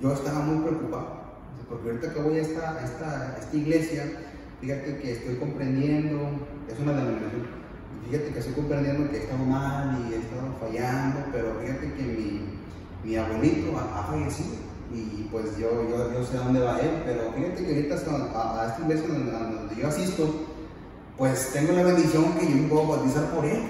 yo 0.00 0.12
estaba 0.12 0.40
muy 0.40 0.62
preocupado, 0.64 1.20
porque 1.68 1.90
ahorita 1.90 2.14
que 2.14 2.20
voy 2.20 2.38
a 2.38 2.42
esta, 2.42 2.80
esta, 2.84 3.36
esta 3.38 3.56
iglesia, 3.56 4.04
fíjate 4.60 4.98
que 4.98 5.12
estoy 5.12 5.36
comprendiendo, 5.36 6.30
es 6.68 6.78
una 6.78 6.92
denominación, 6.92 7.46
fíjate 8.08 8.30
que 8.30 8.38
estoy 8.38 8.54
comprendiendo 8.54 9.10
que 9.10 9.16
he 9.16 9.20
estado 9.20 9.44
mal 9.44 9.98
y 10.08 10.14
he 10.14 10.18
estado 10.18 10.54
fallando, 10.60 11.20
pero 11.32 11.54
fíjate 11.60 11.92
que 11.94 12.02
mi, 12.02 12.40
mi 13.04 13.16
abuelito 13.16 13.78
ha, 13.78 14.04
fallecido 14.04 14.70
y 14.92 15.28
pues 15.30 15.56
yo, 15.56 15.70
yo, 15.88 16.12
yo, 16.12 16.24
sé 16.24 16.36
a 16.36 16.40
dónde 16.40 16.60
va 16.60 16.78
él, 16.80 17.02
pero 17.04 17.32
fíjate 17.32 17.64
que 17.64 17.74
ahorita 17.74 17.94
a, 18.34 18.62
a 18.62 18.68
esta 18.68 18.82
iglesia 18.82 19.08
donde, 19.08 19.76
yo 19.80 19.88
asisto, 19.88 20.46
pues 21.16 21.52
tengo 21.52 21.72
la 21.72 21.82
bendición 21.82 22.32
que 22.38 22.46
yo 22.46 22.56
me 22.56 22.68
puedo 22.68 22.86
bautizar 22.86 23.24
por 23.30 23.44
él. 23.44 23.60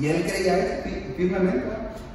Y 0.00 0.06
él 0.06 0.24
creía 0.24 0.82
firmemente. 1.16 1.66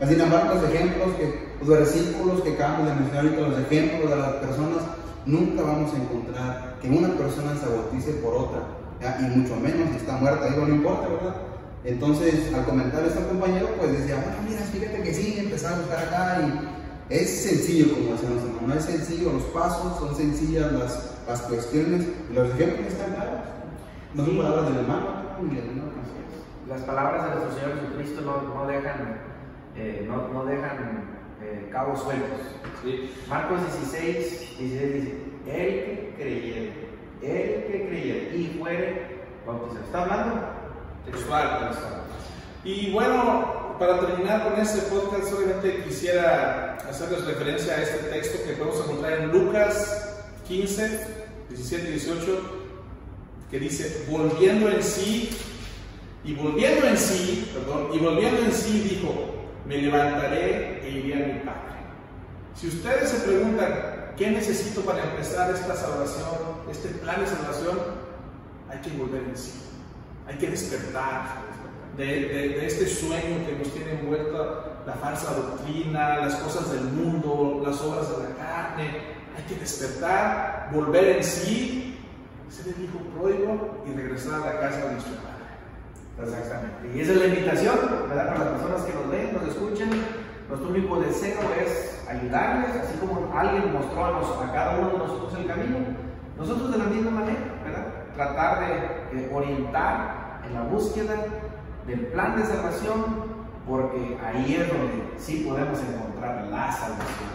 Sin 0.08 0.20
embargo, 0.20 0.56
los 0.56 0.74
ejemplos, 0.74 1.14
que, 1.16 1.47
los 1.60 1.68
versículos 1.68 2.42
que 2.42 2.54
acabamos 2.54 2.88
de 2.88 2.96
mencionar 2.96 3.26
ahorita, 3.26 3.48
los 3.48 3.60
ejemplos 3.60 4.10
de 4.10 4.16
las 4.16 4.34
personas, 4.34 4.84
nunca 5.26 5.62
vamos 5.64 5.94
a 5.94 5.98
encontrar 5.98 6.76
que 6.82 6.90
una 6.90 7.10
persona 7.10 7.56
se 7.56 7.68
bautice 7.68 8.14
por 8.14 8.36
otra, 8.36 8.60
y 9.20 9.38
mucho 9.38 9.56
menos 9.58 9.90
si 9.92 9.98
está 9.98 10.18
muerta, 10.18 10.48
digo, 10.50 10.66
no 10.66 10.76
importa, 10.76 11.08
¿verdad? 11.08 11.36
Entonces, 11.84 12.54
al 12.54 12.66
comentar 12.66 13.04
a 13.04 13.08
este 13.08 13.24
compañero, 13.24 13.70
pues 13.78 13.92
decía, 13.92 14.16
bueno, 14.16 14.38
mira, 14.48 14.60
fíjate 14.62 15.04
que 15.04 15.14
sí, 15.14 15.36
empezar 15.40 15.74
a 15.74 15.78
buscar 15.78 16.00
acá 16.00 16.40
y 16.42 17.14
es 17.14 17.44
sencillo, 17.44 17.94
como 17.94 18.12
decíamos, 18.12 18.44
no 18.66 18.74
es 18.74 18.84
sencillo, 18.84 19.34
los 19.34 19.44
pasos 19.44 19.98
son 20.00 20.16
sencillas, 20.16 20.72
las, 20.74 21.16
las 21.28 21.42
cuestiones, 21.44 22.06
los 22.34 22.50
ejemplos 22.50 22.88
están 22.88 23.14
claros. 23.14 23.40
No 24.14 24.26
son 24.26 24.38
palabras 24.38 24.66
del 24.68 24.78
hermano, 24.78 25.08
hermano. 25.40 25.98
Las 26.68 26.82
palabras 26.82 27.24
de 27.24 27.30
nuestro 27.36 27.54
Señor 27.56 27.80
Jesucristo 27.80 28.22
no, 28.22 28.54
no 28.54 28.68
dejan, 28.68 29.22
eh, 29.78 30.06
no, 30.06 30.28
no, 30.28 30.44
dejan 30.44 31.17
eh, 31.42 31.70
cabos 31.72 32.02
sueltos. 32.02 32.40
Sí. 32.84 33.14
Marcos 33.28 33.60
16, 33.92 34.58
16 34.60 34.60
dice, 34.60 35.18
el 35.46 36.14
que 36.14 36.14
creyere, 36.18 36.72
el 37.22 37.72
que 37.72 37.86
creyere 37.88 38.38
y 38.38 38.58
fuere 38.58 39.18
bautizado. 39.46 39.86
¿Está 39.86 40.04
hablando? 40.04 40.58
Textual, 41.06 41.72
Y 42.64 42.92
bueno, 42.92 43.76
para 43.80 44.00
terminar 44.00 44.44
con 44.44 44.60
este 44.60 44.82
podcast, 44.90 45.30
solamente 45.30 45.84
quisiera 45.84 46.78
hacerles 46.90 47.26
referencia 47.26 47.74
a 47.74 47.82
este 47.82 48.10
texto 48.10 48.40
que 48.46 48.54
podemos 48.54 48.84
encontrar 48.84 49.14
en 49.14 49.32
Lucas 49.32 50.26
15, 50.48 51.08
17 51.50 51.88
y 51.88 51.92
18, 51.92 52.42
que 53.50 53.60
dice, 53.60 54.06
volviendo 54.10 54.70
en 54.70 54.84
sí, 54.84 55.30
y 56.24 56.34
volviendo 56.34 56.88
en 56.88 56.98
sí, 56.98 57.50
perdón, 57.54 57.90
y 57.94 58.00
volviendo 58.00 58.42
en 58.42 58.52
sí 58.52 58.82
dijo, 58.82 59.37
me 59.68 59.78
levantaré 59.78 60.82
e 60.84 60.90
iré 60.90 61.14
a 61.14 61.28
mi 61.28 61.40
Padre. 61.42 61.78
Si 62.56 62.68
ustedes 62.68 63.10
se 63.10 63.28
preguntan, 63.28 63.98
¿Qué 64.18 64.32
necesito 64.32 64.82
para 64.82 65.04
empezar 65.04 65.52
esta 65.52 65.76
salvación, 65.76 66.34
este 66.72 66.90
plan 66.90 67.22
de 67.22 67.28
salvación? 67.28 67.78
Hay 68.68 68.80
que 68.80 68.90
volver 68.98 69.22
en 69.22 69.38
sí, 69.38 69.54
hay 70.28 70.36
que 70.40 70.50
despertar 70.50 71.36
de, 71.96 72.66
este 72.66 72.88
sueño 72.88 73.46
que 73.46 73.56
nos 73.60 73.72
tiene 73.72 73.92
envuelta 73.92 74.82
la 74.88 74.94
falsa 74.94 75.36
doctrina, 75.36 76.18
las 76.18 76.36
cosas 76.38 76.72
del 76.72 76.86
mundo, 76.86 77.62
las 77.64 77.80
obras 77.82 78.10
de 78.10 78.24
la 78.24 78.36
carne. 78.36 78.86
Hay 79.38 79.44
que 79.48 79.56
despertar, 79.60 80.72
volver 80.74 81.18
en 81.18 81.24
sí, 81.24 82.00
ser 82.50 82.74
el 82.74 82.86
hijo 82.86 82.98
pródigo 83.16 83.84
y 83.86 83.96
regresar 83.96 84.42
a 84.42 84.54
la 84.54 84.60
casa 84.60 84.86
de 84.88 84.94
nuestro 84.94 85.14
Padre. 85.18 85.37
Exactamente. 86.22 86.98
Y 86.98 87.02
esa 87.02 87.12
es 87.12 87.18
la 87.20 87.28
invitación, 87.28 87.78
¿verdad? 88.10 88.28
Para 88.28 88.40
las 88.40 88.50
personas 88.50 88.82
que 88.82 88.94
nos 88.94 89.10
ven, 89.10 89.34
nos 89.34 89.48
escuchan. 89.48 89.90
Nuestro 90.50 90.70
único 90.70 91.00
deseo 91.02 91.40
es 91.62 92.04
ayudarles, 92.08 92.70
así 92.82 92.98
como 93.00 93.38
alguien 93.38 93.74
mostró 93.74 94.06
a, 94.06 94.52
cada 94.54 94.80
uno 94.80 94.92
de 94.92 94.98
nosotros 94.98 95.34
el 95.38 95.46
camino, 95.46 95.78
nosotros 96.38 96.72
de 96.72 96.78
la 96.78 96.86
misma 96.86 97.12
manera, 97.12 97.60
¿verdad? 97.66 97.86
Tratar 98.16 98.60
de, 99.12 99.30
orientar 99.34 100.42
en 100.48 100.54
la 100.54 100.62
búsqueda 100.62 101.16
del 101.86 102.08
plan 102.08 102.38
de 102.38 102.46
salvación, 102.46 103.38
porque 103.68 104.18
ahí 104.24 104.56
es 104.56 104.68
donde 104.70 105.14
sí 105.18 105.46
podemos 105.46 105.80
encontrar 105.82 106.48
la 106.50 106.72
salvación. 106.72 107.28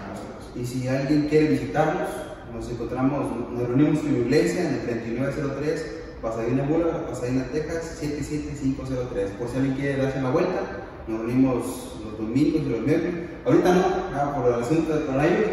Y 0.55 0.65
si 0.65 0.89
alguien 0.89 1.29
quiere 1.29 1.49
visitarnos, 1.49 2.09
nos 2.53 2.71
encontramos, 2.71 3.51
nos 3.51 3.69
reunimos 3.69 4.01
en 4.01 4.13
mi 4.13 4.19
iglesia 4.21 4.69
en 4.69 4.75
el 4.75 4.81
3903 4.81 6.02
Pasadena 6.23 6.63
Boulevard, 6.69 7.09
Pasadena, 7.09 7.45
Texas 7.53 7.97
77503. 7.99 9.31
Por 9.33 9.49
si 9.49 9.57
alguien 9.57 9.75
quiere 9.75 10.03
darse 10.03 10.23
la 10.23 10.31
vuelta, 10.31 10.61
nos 11.09 11.19
reunimos 11.19 11.99
los 12.05 12.17
domingos 12.17 12.63
y 12.63 12.69
los 12.71 12.81
miércoles. 12.81 13.15
Ahorita 13.45 13.75
no, 13.75 14.35
por 14.37 14.55
el 14.55 14.63
asunto 14.63 14.95
del 14.95 15.07
coronavirus, 15.07 15.47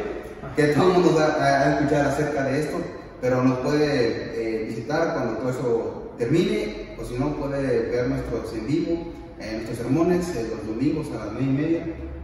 que 0.56 0.64
todo 0.68 0.88
el 0.88 0.94
mundo 0.94 1.16
va 1.18 1.44
a 1.44 1.74
escuchar 1.74 2.06
acerca 2.06 2.44
de 2.44 2.60
esto, 2.60 2.78
pero 3.20 3.44
nos 3.44 3.58
puede 3.60 4.62
eh, 4.62 4.66
visitar 4.66 5.14
cuando 5.16 5.40
todo 5.40 5.50
eso 5.50 6.14
termine, 6.20 6.96
o 7.02 7.04
si 7.04 7.16
no, 7.16 7.36
puede 7.36 7.90
ver 7.90 8.08
nuestros 8.08 8.54
en 8.54 8.68
vivo, 8.68 9.14
eh, 9.40 9.54
nuestros 9.54 9.78
sermones 9.80 10.36
eh, 10.36 10.52
los 10.52 10.68
domingos 10.68 11.08
a 11.12 11.26
las 11.26 11.34
9 11.34 11.42
y 11.42 11.54
media 11.54 11.84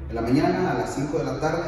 en 0.10 0.16
la 0.16 0.22
mañana, 0.22 0.72
a 0.72 0.74
las 0.76 0.94
5 0.94 1.18
de 1.18 1.24
la 1.24 1.40
tarde. 1.40 1.64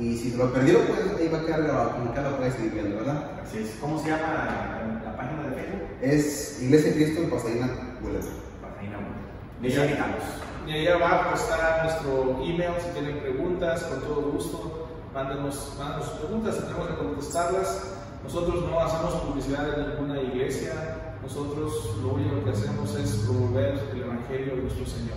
Y 0.00 0.16
si 0.16 0.36
lo 0.36 0.52
perdió, 0.52 0.78
pues 0.86 1.00
ahí 1.18 1.28
va 1.28 1.38
a 1.38 1.44
quedar 1.44 1.62
grabado, 1.64 1.90
como 1.92 2.14
que 2.14 2.20
lo 2.20 2.36
puede 2.36 2.52
seguir 2.52 2.72
viendo, 2.72 2.96
¿verdad? 2.96 3.30
Así 3.42 3.58
es. 3.58 3.76
¿Cómo 3.80 3.98
se 3.98 4.10
llama 4.10 4.22
la, 4.22 5.10
la 5.10 5.16
página 5.16 5.42
de 5.42 5.56
Facebook? 5.56 5.88
Es 6.00 6.62
Iglesia 6.62 6.92
Cristo 6.94 7.22
en 7.22 7.30
Pasadena 7.30 7.66
Boulevard. 8.00 8.24
Pasadena 8.62 8.96
Boulevard. 8.98 9.62
Les 9.62 9.76
invitamos. 9.76 10.22
Y 10.68 10.70
ahí 10.70 10.86
abajo 10.86 11.34
está 11.34 11.82
nuestro 11.82 12.42
email, 12.44 12.74
si 12.78 12.90
tienen 12.92 13.20
preguntas, 13.20 13.82
con 13.84 14.00
todo 14.00 14.32
gusto, 14.32 14.88
mándenos, 15.14 15.74
mándenos 15.78 16.04
sus 16.04 16.18
preguntas, 16.18 16.58
tendremos 16.58 16.88
que 16.88 16.96
contestarlas. 16.96 17.94
Nosotros 18.22 18.70
no 18.70 18.78
hacemos 18.78 19.14
publicidad 19.14 19.80
en 19.80 19.88
ninguna 19.88 20.20
iglesia, 20.20 21.14
nosotros 21.22 21.96
lo 22.02 22.14
único 22.14 22.44
que 22.44 22.50
hacemos 22.50 22.94
es 22.96 23.16
promover 23.24 23.80
el 23.92 24.02
Evangelio 24.02 24.56
de 24.56 24.62
nuestro 24.62 24.86
Señor. 24.86 25.16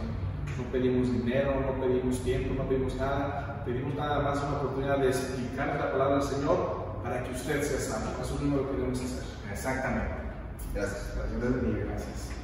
No 0.57 0.63
pedimos 0.71 1.11
dinero, 1.11 1.53
no 1.59 1.85
pedimos 1.85 2.19
tiempo, 2.19 2.53
no 2.55 2.69
pedimos 2.69 2.95
nada, 2.95 3.50
pedimos 3.65 3.95
nada 3.95 4.19
más 4.19 4.37
una 4.43 4.57
oportunidad 4.57 4.97
de 4.99 5.09
explicar 5.09 5.77
la 5.79 5.91
palabra 5.91 6.15
del 6.15 6.23
Señor 6.23 6.99
para 7.03 7.23
que 7.23 7.31
usted 7.31 7.61
sea 7.63 7.79
salvo. 7.79 8.21
Eso 8.21 8.35
es 8.35 8.41
lo 8.41 8.65
que 8.65 8.75
queremos 8.75 8.99
hacer. 8.99 9.23
Exactamente. 9.51 10.13
Gracias. 10.73 11.13
Bendiga. 11.39 11.85
Gracias. 11.85 12.40